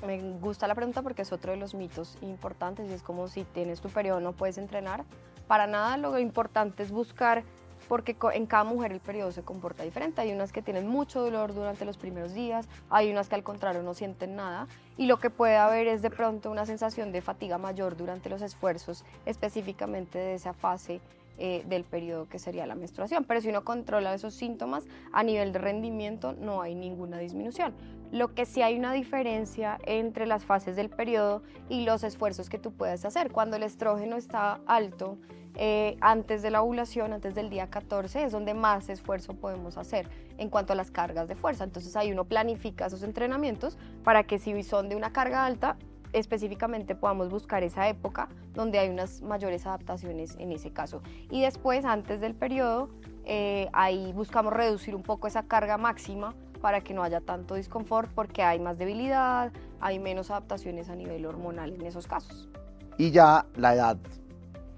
Me 0.07 0.21
gusta 0.39 0.69
la 0.69 0.75
pregunta 0.75 1.01
porque 1.03 1.23
es 1.23 1.33
otro 1.33 1.53
de 1.53 1.57
los 1.57 1.75
mitos 1.75 2.19
importantes 2.21 2.91
y 2.91 2.93
es 2.93 3.03
como 3.03 3.27
si 3.29 3.45
tienes 3.45 3.81
tu 3.81 3.89
periodo 3.89 4.21
no 4.21 4.33
puedes 4.33 4.59
entrenar. 4.59 5.05
Para 5.47 5.67
nada, 5.67 5.97
lo 5.97 6.19
importante 6.19 6.83
es 6.83 6.91
buscar 6.91 7.43
porque 7.89 8.17
en 8.33 8.47
cada 8.47 8.65
mujer 8.65 8.93
el 8.93 9.01
periodo 9.01 9.33
se 9.33 9.43
comporta 9.43 9.83
diferente. 9.83 10.21
Hay 10.21 10.33
unas 10.33 10.53
que 10.53 10.63
tienen 10.63 10.87
mucho 10.87 11.21
dolor 11.21 11.55
durante 11.55 11.85
los 11.85 11.97
primeros 11.97 12.35
días, 12.35 12.69
hay 12.91 13.11
unas 13.11 13.29
que 13.29 13.35
al 13.35 13.43
contrario 13.43 13.83
no 13.83 13.95
sienten 13.95 14.37
nada 14.37 14.67
y 14.97 15.07
lo 15.07 15.19
que 15.19 15.31
puede 15.31 15.57
haber 15.57 15.87
es 15.87 16.03
de 16.03 16.11
pronto 16.11 16.51
una 16.51 16.67
sensación 16.67 17.11
de 17.11 17.23
fatiga 17.23 17.59
mayor 17.59 17.97
durante 17.97 18.29
los 18.29 18.43
esfuerzos, 18.43 19.05
específicamente 19.25 20.19
de 20.19 20.35
esa 20.35 20.53
fase 20.53 21.01
eh, 21.37 21.65
del 21.67 21.83
periodo 21.83 22.29
que 22.29 22.39
sería 22.39 22.67
la 22.67 22.75
menstruación. 22.75 23.25
Pero 23.25 23.41
si 23.41 23.49
uno 23.49 23.65
controla 23.65 24.15
esos 24.15 24.35
síntomas 24.35 24.85
a 25.13 25.23
nivel 25.23 25.53
de 25.53 25.59
rendimiento 25.59 26.33
no 26.33 26.63
hay 26.63 26.75
ninguna 26.75 27.19
disminución. 27.19 27.75
Lo 28.15 28.33
que 28.33 28.47
sí 28.47 28.63
hay 28.63 28.79
una 28.79 28.93
diferencia 28.93 29.77
entre 29.87 30.25
las 30.25 30.45
fases 30.45 30.77
del 30.77 30.89
periodo 30.89 31.43
y 31.69 31.85
los 31.85 32.05
esfuerzos 32.05 32.49
que 32.49 32.61
tú 32.61 32.71
puedes 32.71 33.05
hacer. 33.05 33.33
Cuando 33.33 33.57
el 33.57 33.65
estrógeno 33.65 34.15
está 34.15 34.61
alto, 34.69 35.19
eh, 35.57 35.97
antes 36.01 36.41
de 36.41 36.53
la 36.53 36.63
ovulación, 36.63 37.13
antes 37.13 37.35
del 37.35 37.51
día 37.51 37.71
14, 37.71 38.23
es 38.23 38.31
donde 38.31 38.55
más 38.55 38.89
esfuerzo 38.89 39.35
podemos 39.35 39.77
hacer 39.79 40.09
en 40.39 40.49
cuanto 40.49 40.75
a 40.75 40.77
las 40.77 40.93
cargas 40.93 41.27
de 41.27 41.35
fuerza. 41.35 41.65
Entonces 41.65 41.97
ahí 41.97 42.13
uno 42.13 42.25
planifica 42.25 42.87
esos 42.87 43.03
entrenamientos 43.03 43.77
para 44.05 44.23
que 44.23 44.39
si 44.39 44.63
son 44.63 44.89
de 44.89 44.95
una 44.95 45.13
carga 45.13 45.45
alta, 45.45 45.77
específicamente 46.13 46.95
podamos 46.95 47.31
buscar 47.31 47.65
esa 47.65 47.89
época 47.89 48.29
donde 48.53 48.79
hay 48.79 48.91
unas 48.91 49.23
mayores 49.23 49.67
adaptaciones 49.67 50.37
en 50.39 50.53
ese 50.53 50.71
caso. 50.71 51.03
Y 51.33 51.43
después, 51.43 51.85
antes 51.85 52.21
del 52.21 52.37
periodo, 52.37 52.91
eh, 53.25 53.69
ahí 53.73 54.13
buscamos 54.13 54.53
reducir 54.53 54.95
un 54.95 55.03
poco 55.03 55.27
esa 55.27 55.43
carga 55.43 55.79
máxima 55.79 56.37
para 56.65 56.81
que 56.81 56.95
no 56.95 57.03
haya 57.03 57.21
tanto 57.21 57.57
disconfort 57.57 58.11
porque 58.15 58.43
hay 58.43 58.59
más 58.59 58.79
debilidad, 58.79 59.53
hay 59.81 59.99
menos 59.99 60.31
adaptaciones 60.31 60.89
a 60.89 60.95
nivel 60.97 61.27
hormonal 61.27 61.75
en 61.75 61.83
esos 61.85 62.07
casos. 62.07 62.49
Y 62.97 63.11
ya 63.11 63.45
la 63.57 63.75
edad 63.75 63.99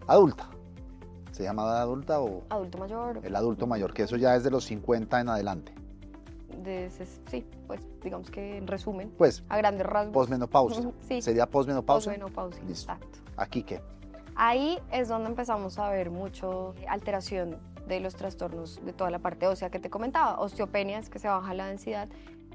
adulta. 0.09 0.49
¿Se 1.31 1.45
llama 1.45 1.63
edad 1.63 1.83
adulta 1.83 2.21
o 2.21 2.43
Adulto 2.49 2.79
mayor, 2.79 3.21
el 3.23 3.37
adulto 3.37 3.69
mayor? 3.69 3.95
Que 3.95 4.03
eso 4.03 4.17
ya 4.17 4.35
es 4.35 4.43
de 4.43 4.51
los 4.51 4.65
50 4.65 5.21
en 5.21 5.29
adelante. 5.29 5.73
de 6.65 6.87
ese- 6.87 7.07
sí, 7.31 7.47
pues 7.69 7.81
digamos 8.03 8.33
que 8.33 8.57
en 8.57 8.67
resumen, 8.67 9.13
Pues, 9.17 9.45
a 9.49 9.57
grandes 9.59 9.87
rasgos. 9.87 10.13
posmenopausia. 10.13 10.91
Sí, 11.03 11.23
¿Sería 11.23 11.47
posmenopausia? 11.47 12.11
posmenopausia, 12.11 12.65
Listo. 12.65 12.91
exacto. 12.93 13.19
¿Aquí 13.37 13.63
qué? 13.63 13.81
Ahí 14.35 14.77
es 14.91 15.07
donde 15.07 15.29
empezamos 15.29 15.79
a 15.79 15.89
ver 15.91 16.11
mucho 16.11 16.75
alteración 16.89 17.59
de 17.87 18.01
los 18.01 18.15
trastornos 18.17 18.81
de 18.85 18.93
toda 18.93 19.11
la 19.11 19.19
parte 19.19 19.47
ósea 19.47 19.71
que 19.71 19.79
te 19.79 19.91
comentaba, 19.91 20.39
osteopenias 20.41 21.09
que 21.09 21.19
se 21.19 21.29
baja 21.29 21.55
la 21.55 21.67
densidad 21.67 22.09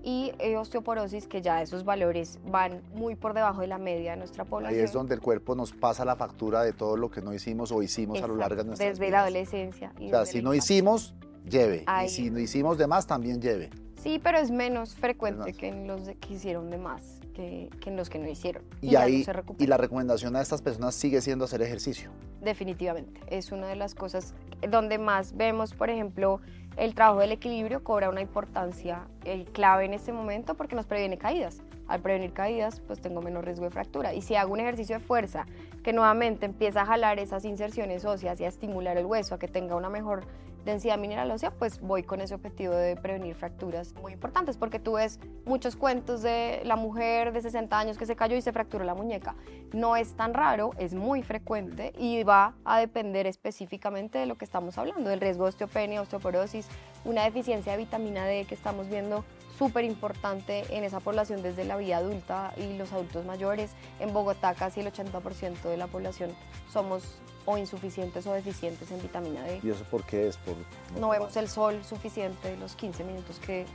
y 0.03 0.31
eh, 0.39 0.57
osteoporosis 0.57 1.27
que 1.27 1.41
ya 1.43 1.61
esos 1.61 1.83
valores 1.85 2.39
van 2.45 2.81
muy 2.95 3.15
por 3.15 3.33
debajo 3.33 3.61
de 3.61 3.67
la 3.67 3.77
media 3.77 4.11
de 4.11 4.17
nuestra 4.17 4.45
población. 4.45 4.79
Ahí 4.79 4.83
es 4.83 4.91
donde 4.93 5.13
el 5.13 5.21
cuerpo 5.21 5.53
nos 5.55 5.73
pasa 5.73 6.03
la 6.05 6.15
factura 6.15 6.63
de 6.63 6.73
todo 6.73 6.97
lo 6.97 7.11
que 7.11 7.21
no 7.21 7.33
hicimos 7.33 7.71
o 7.71 7.83
hicimos 7.83 8.21
a 8.21 8.27
lo 8.27 8.35
largo 8.35 8.55
de 8.55 8.61
Exacto, 8.63 8.67
nuestras 8.67 8.89
desde 9.00 9.01
la 9.01 9.07
vidas. 9.07 9.21
adolescencia. 9.23 9.93
y 10.00 10.07
O 10.07 10.09
sea, 10.09 10.25
si 10.25 10.38
la 10.39 10.43
no 10.45 10.53
infancia. 10.55 10.75
hicimos, 10.75 11.15
lleve. 11.47 11.83
Ahí 11.85 12.07
Y 12.07 12.09
si 12.09 12.25
es. 12.27 12.31
no 12.31 12.39
hicimos 12.39 12.77
de 12.79 12.88
más, 12.88 13.05
también 13.05 13.39
lleve. 13.41 13.69
Sí, 14.01 14.19
pero 14.21 14.39
es 14.39 14.50
menos 14.50 14.95
frecuente 14.95 15.51
más. 15.51 15.57
que 15.57 15.67
en 15.67 15.85
los 15.85 16.01
que 16.19 16.33
hicieron 16.33 16.71
de 16.71 16.77
más 16.79 17.20
que, 17.33 17.69
que 17.79 17.89
en 17.89 17.97
los 17.97 18.09
que 18.09 18.19
no 18.19 18.29
hicieron. 18.29 18.63
Y, 18.81 18.91
no 18.91 19.00
ahí, 19.00 19.23
se 19.23 19.33
y 19.57 19.67
la 19.67 19.77
recomendación 19.77 20.35
a 20.35 20.41
estas 20.41 20.61
personas 20.61 20.95
sigue 20.95 21.21
siendo 21.21 21.45
hacer 21.45 21.61
ejercicio. 21.61 22.11
Definitivamente, 22.41 23.21
es 23.27 23.51
una 23.51 23.67
de 23.67 23.75
las 23.75 23.95
cosas 23.95 24.33
donde 24.69 24.97
más 24.97 25.35
vemos, 25.35 25.73
por 25.73 25.89
ejemplo, 25.89 26.41
el 26.77 26.96
trabajo 26.96 27.20
del 27.20 27.31
equilibrio 27.33 27.83
cobra 27.83 28.09
una 28.09 28.22
importancia 28.22 29.07
el 29.25 29.46
clave 29.46 29.85
en 29.85 29.94
este 29.94 30.13
momento 30.13 30.55
porque 30.55 30.75
nos 30.75 30.85
previene 30.85 31.17
caídas. 31.17 31.61
Al 31.87 32.01
prevenir 32.01 32.31
caídas, 32.31 32.79
pues 32.79 33.01
tengo 33.01 33.22
menos 33.22 33.44
riesgo 33.44 33.65
de 33.65 33.72
fractura. 33.72 34.13
Y 34.13 34.22
si 34.22 34.35
hago 34.35 34.53
un 34.53 34.61
ejercicio 34.61 34.98
de 34.98 35.03
fuerza 35.03 35.46
que 35.83 35.91
nuevamente 35.91 36.46
empieza 36.46 36.83
a 36.83 36.85
jalar 36.85 37.20
esas 37.20 37.44
inserciones 37.44 38.05
óseas 38.05 38.39
y 38.39 38.46
a 38.46 38.48
estimular 38.48 38.98
el 38.98 39.05
hueso 39.05 39.35
a 39.35 39.39
que 39.39 39.50
tenga 39.50 39.75
una 39.75 39.89
mejor 39.89 40.24
densidad 40.65 40.97
mineral 40.97 41.31
ósea, 41.31 41.51
pues 41.51 41.79
voy 41.79 42.03
con 42.03 42.21
ese 42.21 42.35
objetivo 42.35 42.74
de 42.74 42.95
prevenir 42.95 43.35
fracturas 43.35 43.93
muy 44.01 44.13
importantes, 44.13 44.57
porque 44.57 44.79
tú 44.79 44.93
ves 44.93 45.19
muchos 45.45 45.75
cuentos 45.75 46.21
de 46.21 46.61
la 46.65 46.75
mujer 46.75 47.33
de 47.33 47.41
60 47.41 47.77
años 47.77 47.97
que 47.97 48.05
se 48.05 48.15
cayó 48.15 48.35
y 48.35 48.41
se 48.41 48.51
fracturó 48.51 48.83
la 48.83 48.93
muñeca. 48.93 49.35
No 49.74 49.95
es 49.95 50.13
tan 50.15 50.33
raro, 50.33 50.71
es 50.77 50.93
muy 50.93 51.24
frecuente 51.24 51.93
y 51.97 52.24
va 52.24 52.55
a 52.65 52.79
depender 52.79 53.27
específicamente 53.27 54.19
de 54.19 54.25
lo 54.25 54.35
que 54.35 54.45
estamos 54.45 54.77
hablando, 54.77 55.09
del 55.09 55.19
riesgo 55.19 55.45
de 55.45 55.50
osteopenia, 55.50 56.01
osteoporosis, 56.01 56.67
una 57.05 57.24
deficiencia 57.24 57.71
de 57.74 57.79
vitamina 57.79 58.25
D 58.25 58.45
que 58.45 58.55
estamos 58.55 58.87
viendo 58.87 59.24
súper 59.57 59.83
importante 59.85 60.64
en 60.75 60.83
esa 60.83 61.00
población 61.00 61.42
desde 61.42 61.64
la 61.66 61.77
vida 61.77 61.98
adulta 61.98 62.53
y 62.57 62.77
los 62.77 62.92
adultos 62.92 63.25
mayores. 63.25 63.72
En 64.00 64.14
Bogotá 64.14 64.53
casi 64.53 64.79
el 64.81 64.92
80% 64.92 65.61
de 65.64 65.77
la 65.77 65.87
población 65.87 66.31
somos 66.72 67.20
o 67.46 67.57
insuficientes 67.57 68.25
o 68.27 68.33
deficientes 68.33 68.92
en 68.92 69.01
vitamina 69.01 69.44
D. 69.44 69.59
¿Y 69.64 69.70
eso 69.70 69.83
por 69.85 70.03
qué 70.03 70.27
es? 70.27 70.37
Por, 70.37 70.55
No 71.00 71.09
vemos 71.09 71.35
el 71.37 71.48
sol 71.50 71.83
suficiente 71.83 72.55
los 72.57 72.75
15 72.75 73.03
minutos 73.03 73.40
que 73.40 73.66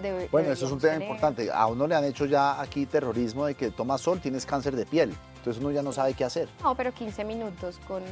debe, 0.00 0.28
Bueno, 0.30 0.52
eso 0.52 0.66
es 0.66 0.72
un 0.72 0.78
tema 0.78 0.92
tener. 0.94 1.08
importante. 1.08 1.50
A 1.52 1.66
uno 1.66 1.86
le 1.86 1.96
han 1.96 2.04
hecho 2.04 2.24
ya 2.24 2.60
aquí 2.60 2.86
terrorismo 2.86 3.46
de 3.46 3.54
que 3.54 3.70
tomas 3.70 4.00
sol, 4.00 4.20
tienes 4.20 4.46
cáncer 4.46 4.76
de 4.76 4.86
piel. 4.86 5.14
Entonces 5.36 5.60
uno 5.62 5.72
ya 5.72 5.82
no 5.82 5.92
sabe 5.92 6.14
qué 6.14 6.24
hacer. 6.24 6.48
No, 6.62 6.74
pero 6.76 6.92
15 6.92 7.24
minutos 7.24 7.80
con 7.88 8.02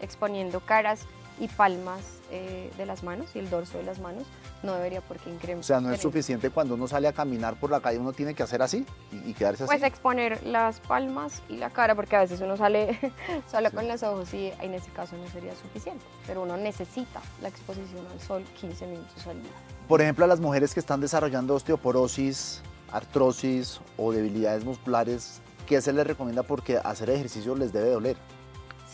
exponiendo 0.00 0.60
caras 0.60 1.00
y 1.38 1.48
palmas 1.48 2.00
eh, 2.30 2.70
de 2.76 2.86
las 2.86 3.02
manos 3.04 3.28
y 3.34 3.38
el 3.38 3.48
dorso 3.50 3.78
de 3.78 3.84
las 3.84 3.98
manos 4.00 4.24
no 4.62 4.74
debería 4.74 5.00
por 5.00 5.18
qué 5.18 5.30
incrementar. 5.30 5.60
O 5.60 5.62
sea, 5.62 5.80
no 5.80 5.92
es 5.92 6.00
suficiente 6.00 6.50
cuando 6.50 6.74
uno 6.74 6.88
sale 6.88 7.06
a 7.08 7.12
caminar 7.12 7.54
por 7.60 7.70
la 7.70 7.80
calle, 7.80 7.98
uno 7.98 8.12
tiene 8.12 8.34
que 8.34 8.42
hacer 8.42 8.62
así 8.62 8.84
y, 9.12 9.30
y 9.30 9.34
quedarse 9.34 9.64
así. 9.64 9.70
Pues 9.70 9.82
exponer 9.82 10.42
las 10.44 10.80
palmas 10.80 11.42
y 11.48 11.56
la 11.58 11.70
cara, 11.70 11.94
porque 11.94 12.16
a 12.16 12.20
veces 12.20 12.40
uno 12.40 12.56
sale 12.56 12.98
solo 13.50 13.70
Sí. 13.70 13.76
con 13.76 13.86
los 13.88 14.02
ojos 14.02 14.32
y 14.34 14.52
en 14.60 14.74
ese 14.74 14.90
caso 14.90 15.16
no 15.16 15.28
sería 15.28 15.54
suficiente. 15.54 16.04
Pero 16.26 16.42
uno 16.42 16.56
necesita 16.56 17.20
la 17.42 17.48
exposición 17.48 18.06
al 18.12 18.20
sol 18.20 18.42
15 18.60 18.86
minutos 18.86 19.26
al 19.26 19.40
día. 19.42 19.52
Por 19.86 20.00
ejemplo, 20.02 20.24
a 20.24 20.28
las 20.28 20.40
mujeres 20.40 20.74
que 20.74 20.80
están 20.80 21.00
desarrollando 21.00 21.54
osteoporosis, 21.54 22.60
artrosis 22.90 23.80
o 23.96 24.10
debilidades 24.12 24.64
musculares, 24.64 25.40
¿qué 25.66 25.80
se 25.80 25.92
les 25.92 26.06
recomienda? 26.06 26.42
Porque 26.42 26.78
hacer 26.78 27.10
ejercicio 27.10 27.54
les 27.54 27.72
debe 27.72 27.90
doler. 27.90 28.16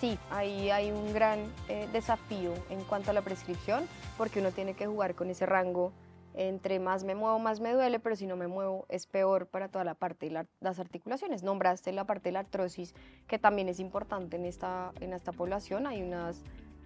Sí, 0.02 0.18
ahí 0.32 0.68
hay 0.70 0.90
un 0.90 1.14
gran 1.14 1.38
eh, 1.68 1.88
desafío 1.92 2.52
en 2.70 2.82
cuanto 2.82 3.12
a 3.12 3.14
la 3.14 3.22
prescripción, 3.22 3.86
porque 4.18 4.40
uno 4.40 4.50
tiene 4.50 4.74
que 4.74 4.88
jugar 4.88 5.14
con 5.14 5.30
ese 5.30 5.46
rango 5.46 5.92
entre 6.34 6.80
más 6.80 7.04
me 7.04 7.14
muevo, 7.14 7.38
más 7.38 7.60
me 7.60 7.72
duele, 7.72 8.00
pero 8.00 8.16
si 8.16 8.26
no 8.26 8.34
me 8.34 8.48
muevo 8.48 8.84
es 8.88 9.06
peor 9.06 9.46
para 9.46 9.68
toda 9.68 9.84
la 9.84 9.94
parte 9.94 10.26
de 10.26 10.32
la- 10.32 10.46
las 10.58 10.80
articulaciones. 10.80 11.44
Nombraste 11.44 11.92
la 11.92 12.04
parte 12.04 12.30
de 12.30 12.32
la 12.32 12.40
artrosis, 12.40 12.96
que 13.28 13.38
también 13.38 13.68
es 13.68 13.78
importante 13.78 14.34
en 14.34 14.44
esta, 14.44 14.90
en 14.98 15.12
esta 15.12 15.30
población. 15.30 15.86
Hay 15.86 16.02
unas 16.02 16.42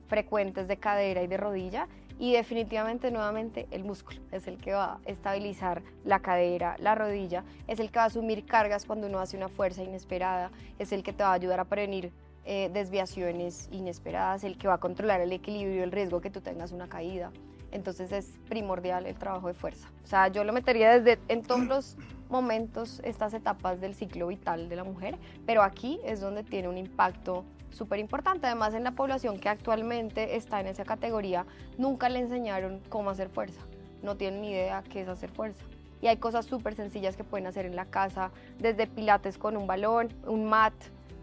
frecuentes 0.08 0.68
de 0.68 0.76
cadera 0.76 1.22
y 1.22 1.26
de 1.26 1.38
rodilla 1.38 1.88
y 2.18 2.34
definitivamente 2.34 3.10
nuevamente 3.10 3.66
el 3.70 3.82
músculo 3.82 4.20
es 4.30 4.46
el 4.46 4.58
que 4.58 4.74
va 4.74 4.96
a 4.96 5.00
estabilizar 5.06 5.82
la 6.04 6.20
cadera, 6.20 6.76
la 6.80 6.94
rodilla, 6.94 7.44
es 7.66 7.80
el 7.80 7.90
que 7.90 7.98
va 7.98 8.02
a 8.02 8.08
asumir 8.08 8.44
cargas 8.44 8.84
cuando 8.84 9.06
uno 9.06 9.20
hace 9.20 9.38
una 9.38 9.48
fuerza 9.48 9.82
inesperada, 9.82 10.50
es 10.78 10.92
el 10.92 11.02
que 11.02 11.14
te 11.14 11.22
va 11.22 11.30
a 11.30 11.32
ayudar 11.32 11.60
a 11.60 11.64
prevenir 11.64 12.12
eh, 12.48 12.70
desviaciones 12.72 13.68
inesperadas, 13.72 14.44
el 14.44 14.56
que 14.56 14.68
va 14.68 14.74
a 14.74 14.78
controlar 14.78 15.20
el 15.20 15.32
equilibrio 15.32 15.82
el 15.82 15.90
riesgo 15.90 16.20
que 16.20 16.30
tú 16.30 16.40
tengas 16.40 16.70
una 16.70 16.88
caída. 16.88 17.32
Entonces 17.72 18.12
es 18.12 18.38
primordial 18.48 19.04
el 19.04 19.16
trabajo 19.16 19.48
de 19.48 19.54
fuerza. 19.54 19.88
O 20.04 20.06
sea, 20.06 20.28
yo 20.28 20.44
lo 20.44 20.52
metería 20.52 20.98
desde 21.00 21.20
en 21.26 21.42
todos 21.42 21.66
los 21.66 21.96
momentos, 22.28 23.00
estas 23.04 23.34
etapas 23.34 23.80
del 23.80 23.96
ciclo 23.96 24.28
vital 24.28 24.68
de 24.68 24.76
la 24.76 24.84
mujer, 24.84 25.18
pero 25.44 25.62
aquí 25.62 25.98
es 26.04 26.20
donde 26.20 26.44
tiene 26.44 26.68
un 26.68 26.78
impacto 26.78 27.44
súper 27.70 27.98
importante. 27.98 28.46
Además, 28.46 28.74
en 28.74 28.84
la 28.84 28.92
población 28.92 29.40
que 29.40 29.48
actualmente 29.48 30.36
está 30.36 30.60
en 30.60 30.68
esa 30.68 30.84
categoría, 30.84 31.46
nunca 31.78 32.08
le 32.08 32.20
enseñaron 32.20 32.80
cómo 32.88 33.10
hacer 33.10 33.28
fuerza. 33.28 33.62
No 34.02 34.16
tienen 34.16 34.40
ni 34.40 34.50
idea 34.50 34.84
qué 34.88 35.02
es 35.02 35.08
hacer 35.08 35.30
fuerza. 35.30 35.64
Y 36.00 36.06
hay 36.06 36.18
cosas 36.18 36.46
súper 36.46 36.74
sencillas 36.74 37.16
que 37.16 37.24
pueden 37.24 37.46
hacer 37.46 37.66
en 37.66 37.74
la 37.74 37.86
casa, 37.86 38.30
desde 38.58 38.86
pilates 38.86 39.36
con 39.36 39.56
un 39.56 39.66
balón, 39.66 40.10
un 40.26 40.44
mat, 40.44 40.74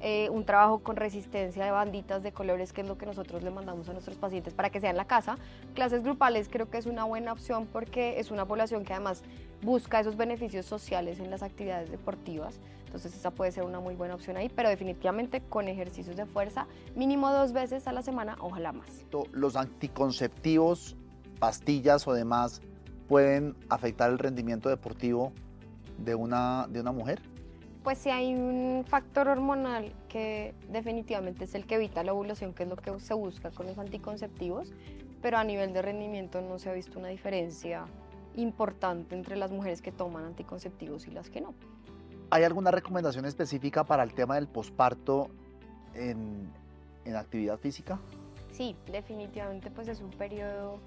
eh, 0.06 0.30
un 0.30 0.44
trabajo 0.44 0.80
con 0.80 0.98
resistencia 0.98 1.63
de 1.63 1.72
banditas 1.72 2.24
de 2.24 2.34
colores, 2.34 2.74
que 2.74 2.82
es 2.82 2.88
lo 2.88 2.98
que 2.98 3.06
nosotros 3.06 3.42
le 3.42 3.52
mandamos 3.52 3.88
a 3.88 3.94
nuestros 3.94 4.18
pacientes 4.18 4.54
para 4.54 4.70
que 4.70 4.82
sea 4.82 4.89
en 4.89 4.98
la 4.98 5.06
casa. 5.06 5.38
Clases 5.76 6.04
grupales 6.04 6.50
creo 6.52 6.70
que 6.70 6.78
es 6.78 6.88
una 6.88 7.06
buena 7.06 7.32
opción 7.32 7.68
porque 7.72 8.20
es 8.20 8.30
una 8.30 8.46
población 8.46 8.84
que 8.84 8.92
además 8.92 9.24
busca 9.62 10.02
esos 10.02 10.18
beneficios 10.18 10.66
sociales 10.66 11.22
en 11.22 11.32
las 11.32 11.42
actividades 11.42 11.89
deportivas. 11.89 12.60
Entonces 12.86 13.16
esa 13.16 13.32
puede 13.32 13.54
ser 13.54 13.63
una 13.63 13.80
muy 13.80 13.96
buena 13.96 14.16
opción 14.16 14.36
ahí, 14.36 14.50
pero 14.50 14.68
definitivamente 14.68 15.39
con 15.39 15.70
ejercicios 15.70 16.18
de 16.18 16.26
fuerza, 16.26 16.68
mínimo 16.96 17.32
dos 17.32 17.54
veces 17.54 17.88
a 17.88 17.94
la 17.94 18.04
semana, 18.04 18.36
ojalá 18.42 18.74
más. 18.74 19.06
Los 19.32 19.56
anticonceptivos, 19.56 20.98
pastillas 21.39 22.06
o 22.10 22.13
demás 22.13 22.62
pueden 23.08 23.56
afectar 23.70 24.12
el 24.12 24.20
rendimiento 24.20 24.68
deportivo 24.68 25.32
de 25.98 26.13
una, 26.13 26.68
de 26.70 26.82
una 26.82 26.92
mujer? 26.92 27.22
Pues 27.84 27.98
sí 27.98 28.10
hay 28.10 28.34
un 28.34 28.86
factor 28.88 29.28
hormonal 29.28 29.93
que 30.08 30.56
definitivamente 30.69 31.43
es 31.43 31.54
el 31.54 31.65
que 31.65 31.76
evita 31.76 32.02
la 32.04 32.13
ovulación, 32.13 32.54
que 32.54 32.63
es 32.63 32.69
lo 32.69 32.78
que 32.78 32.98
se 33.02 33.13
busca 33.13 33.52
con 33.52 33.67
los 33.67 33.78
anticonceptivos, 33.78 34.72
pero 35.22 35.38
a 35.38 35.43
nivel 35.43 35.74
de 35.74 35.82
rendimiento 35.82 36.41
no 36.41 36.60
se 36.60 36.69
ha 36.69 36.74
visto 36.74 36.98
una 36.98 37.10
diferencia 37.10 37.86
importante 38.36 39.15
entre 39.15 39.36
las 39.36 39.52
mujeres 39.52 39.82
que 39.82 39.91
toman 39.91 40.24
anticonceptivos 40.24 41.08
y 41.08 41.12
las 41.12 41.30
que 41.30 41.41
no. 41.41 41.54
¿Hay 42.30 42.43
alguna 42.43 42.72
recomendación 42.72 43.26
específica 43.26 43.84
para 43.84 44.04
el 44.04 44.13
tema 44.13 44.36
del 44.36 44.48
posparto 44.48 45.30
en, 45.93 46.50
en 47.04 47.15
actividad 47.17 47.60
física? 47.60 48.00
Sí, 48.52 48.78
definitivamente 48.91 49.69
pues 49.72 49.89
es 49.89 50.00
un 50.00 50.12
periodo 50.12 50.80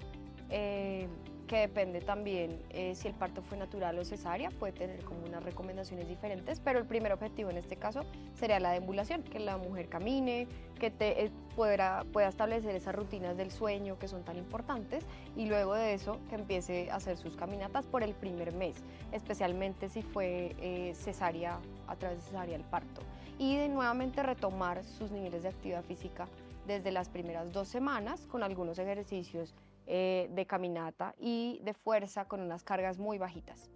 eh, 0.49 1.07
que 1.47 1.57
depende 1.57 2.01
también 2.01 2.61
eh, 2.69 2.93
si 2.93 3.07
el 3.07 3.13
parto 3.13 3.41
fue 3.41 3.57
natural 3.57 3.97
o 3.97 4.05
cesárea, 4.05 4.51
puede 4.51 4.73
tener 4.73 5.03
como 5.03 5.25
unas 5.25 5.41
recomendaciones 5.43 6.07
diferentes, 6.07 6.59
pero 6.59 6.77
el 6.77 6.85
primer 6.85 7.13
objetivo 7.13 7.49
en 7.49 7.57
este 7.57 7.77
caso 7.77 8.01
sería 8.33 8.59
la 8.59 8.71
deambulación, 8.71 9.23
que 9.23 9.39
la 9.39 9.57
mujer 9.57 9.87
camine, 9.87 10.47
que 10.77 10.91
te, 10.91 11.25
eh, 11.25 11.31
pueda, 11.55 12.03
pueda 12.11 12.27
establecer 12.27 12.75
esas 12.75 12.93
rutinas 12.93 13.37
del 13.37 13.49
sueño 13.49 13.97
que 13.97 14.07
son 14.07 14.23
tan 14.23 14.37
importantes 14.37 15.05
y 15.35 15.45
luego 15.45 15.73
de 15.73 15.93
eso 15.93 16.19
que 16.29 16.35
empiece 16.35 16.91
a 16.91 16.95
hacer 16.95 17.17
sus 17.17 17.35
caminatas 17.35 17.85
por 17.85 18.03
el 18.03 18.13
primer 18.13 18.53
mes, 18.53 18.75
especialmente 19.11 19.89
si 19.89 20.01
fue 20.01 20.55
eh, 20.59 20.93
cesárea, 20.95 21.59
a 21.87 21.95
través 21.95 22.19
de 22.19 22.23
cesárea 22.25 22.55
el 22.57 22.63
parto. 22.63 23.01
Y 23.39 23.55
de 23.55 23.69
nuevamente 23.69 24.21
retomar 24.21 24.83
sus 24.83 25.11
niveles 25.11 25.43
de 25.43 25.49
actividad 25.49 25.83
física 25.83 26.27
desde 26.65 26.91
las 26.91 27.07
primeras 27.07 27.53
dos 27.53 27.69
semanas 27.69 28.27
con 28.27 28.43
algunos 28.43 28.77
ejercicios 28.77 29.55
eh, 29.87 30.29
de 30.33 30.45
caminata 30.45 31.15
y 31.17 31.61
de 31.63 31.73
fuerza 31.73 32.25
con 32.25 32.41
unas 32.41 32.63
cargas 32.63 32.97
muy 32.97 33.17
bajitas. 33.17 33.69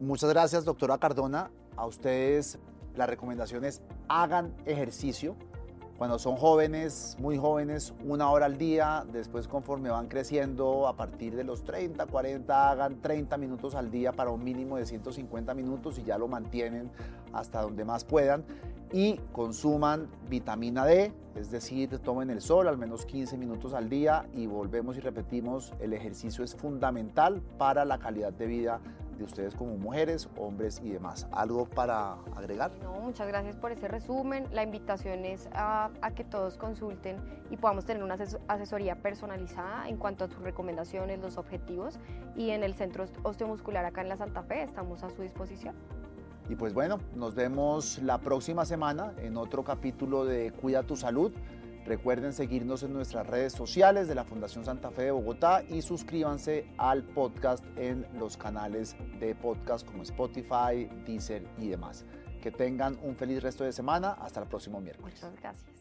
Muchas 0.00 0.30
gracias, 0.30 0.64
doctora 0.64 0.98
Cardona. 0.98 1.50
A 1.76 1.86
ustedes 1.86 2.58
la 2.96 3.06
recomendación 3.06 3.64
es 3.64 3.82
hagan 4.08 4.54
ejercicio. 4.66 5.36
Cuando 5.98 6.18
son 6.18 6.36
jóvenes, 6.36 7.16
muy 7.20 7.36
jóvenes, 7.38 7.94
una 8.04 8.30
hora 8.30 8.46
al 8.46 8.58
día, 8.58 9.04
después 9.12 9.46
conforme 9.46 9.88
van 9.90 10.08
creciendo, 10.08 10.88
a 10.88 10.96
partir 10.96 11.36
de 11.36 11.44
los 11.44 11.62
30, 11.64 12.06
40, 12.06 12.70
hagan 12.70 13.00
30 13.00 13.36
minutos 13.36 13.74
al 13.74 13.90
día 13.90 14.10
para 14.12 14.30
un 14.30 14.42
mínimo 14.42 14.78
de 14.78 14.86
150 14.86 15.54
minutos 15.54 15.98
y 15.98 16.02
ya 16.02 16.18
lo 16.18 16.26
mantienen 16.26 16.90
hasta 17.32 17.60
donde 17.60 17.84
más 17.84 18.04
puedan 18.04 18.44
y 18.92 19.18
consuman 19.32 20.08
vitamina 20.28 20.84
D, 20.84 21.12
es 21.34 21.50
decir, 21.50 21.98
tomen 21.98 22.30
el 22.30 22.40
sol 22.40 22.68
al 22.68 22.76
menos 22.76 23.06
15 23.06 23.38
minutos 23.38 23.72
al 23.72 23.88
día 23.88 24.26
y 24.34 24.46
volvemos 24.46 24.96
y 24.96 25.00
repetimos, 25.00 25.72
el 25.80 25.94
ejercicio 25.94 26.44
es 26.44 26.54
fundamental 26.54 27.40
para 27.58 27.84
la 27.84 27.98
calidad 27.98 28.32
de 28.32 28.46
vida 28.46 28.80
de 29.16 29.24
ustedes 29.24 29.54
como 29.54 29.76
mujeres, 29.76 30.28
hombres 30.36 30.80
y 30.84 30.90
demás. 30.90 31.26
¿Algo 31.32 31.66
para 31.66 32.14
agregar? 32.36 32.72
No, 32.82 32.92
muchas 33.00 33.28
gracias 33.28 33.56
por 33.56 33.72
ese 33.72 33.88
resumen. 33.88 34.46
La 34.52 34.62
invitación 34.62 35.24
es 35.24 35.48
a, 35.52 35.90
a 36.00 36.10
que 36.12 36.24
todos 36.24 36.56
consulten 36.56 37.16
y 37.50 37.56
podamos 37.56 37.84
tener 37.84 38.02
una 38.02 38.16
asesoría 38.48 38.96
personalizada 38.96 39.88
en 39.88 39.96
cuanto 39.96 40.24
a 40.24 40.28
sus 40.28 40.42
recomendaciones, 40.42 41.20
los 41.20 41.38
objetivos 41.38 41.98
y 42.36 42.50
en 42.50 42.62
el 42.62 42.74
Centro 42.74 43.04
Osteomuscular 43.22 43.84
acá 43.84 44.02
en 44.02 44.08
la 44.08 44.16
Santa 44.16 44.42
Fe 44.42 44.62
estamos 44.62 45.02
a 45.02 45.10
su 45.10 45.22
disposición. 45.22 45.74
Y 46.48 46.56
pues 46.56 46.74
bueno, 46.74 46.98
nos 47.14 47.34
vemos 47.34 47.98
la 48.02 48.18
próxima 48.18 48.64
semana 48.64 49.14
en 49.18 49.36
otro 49.36 49.64
capítulo 49.64 50.24
de 50.24 50.52
Cuida 50.52 50.82
tu 50.82 50.96
Salud. 50.96 51.32
Recuerden 51.84 52.32
seguirnos 52.32 52.82
en 52.84 52.92
nuestras 52.92 53.26
redes 53.26 53.52
sociales 53.52 54.06
de 54.06 54.14
la 54.14 54.24
Fundación 54.24 54.64
Santa 54.64 54.90
Fe 54.90 55.02
de 55.02 55.10
Bogotá 55.10 55.64
y 55.68 55.82
suscríbanse 55.82 56.68
al 56.78 57.02
podcast 57.02 57.64
en 57.76 58.06
los 58.18 58.36
canales 58.36 58.96
de 59.18 59.34
podcast 59.34 59.86
como 59.86 60.04
Spotify, 60.04 60.88
Deezer 61.04 61.44
y 61.58 61.68
demás. 61.68 62.04
Que 62.40 62.52
tengan 62.52 62.98
un 63.02 63.16
feliz 63.16 63.42
resto 63.42 63.64
de 63.64 63.72
semana. 63.72 64.12
Hasta 64.20 64.40
el 64.40 64.48
próximo 64.48 64.80
miércoles. 64.80 65.22
Muchas 65.22 65.40
gracias. 65.40 65.72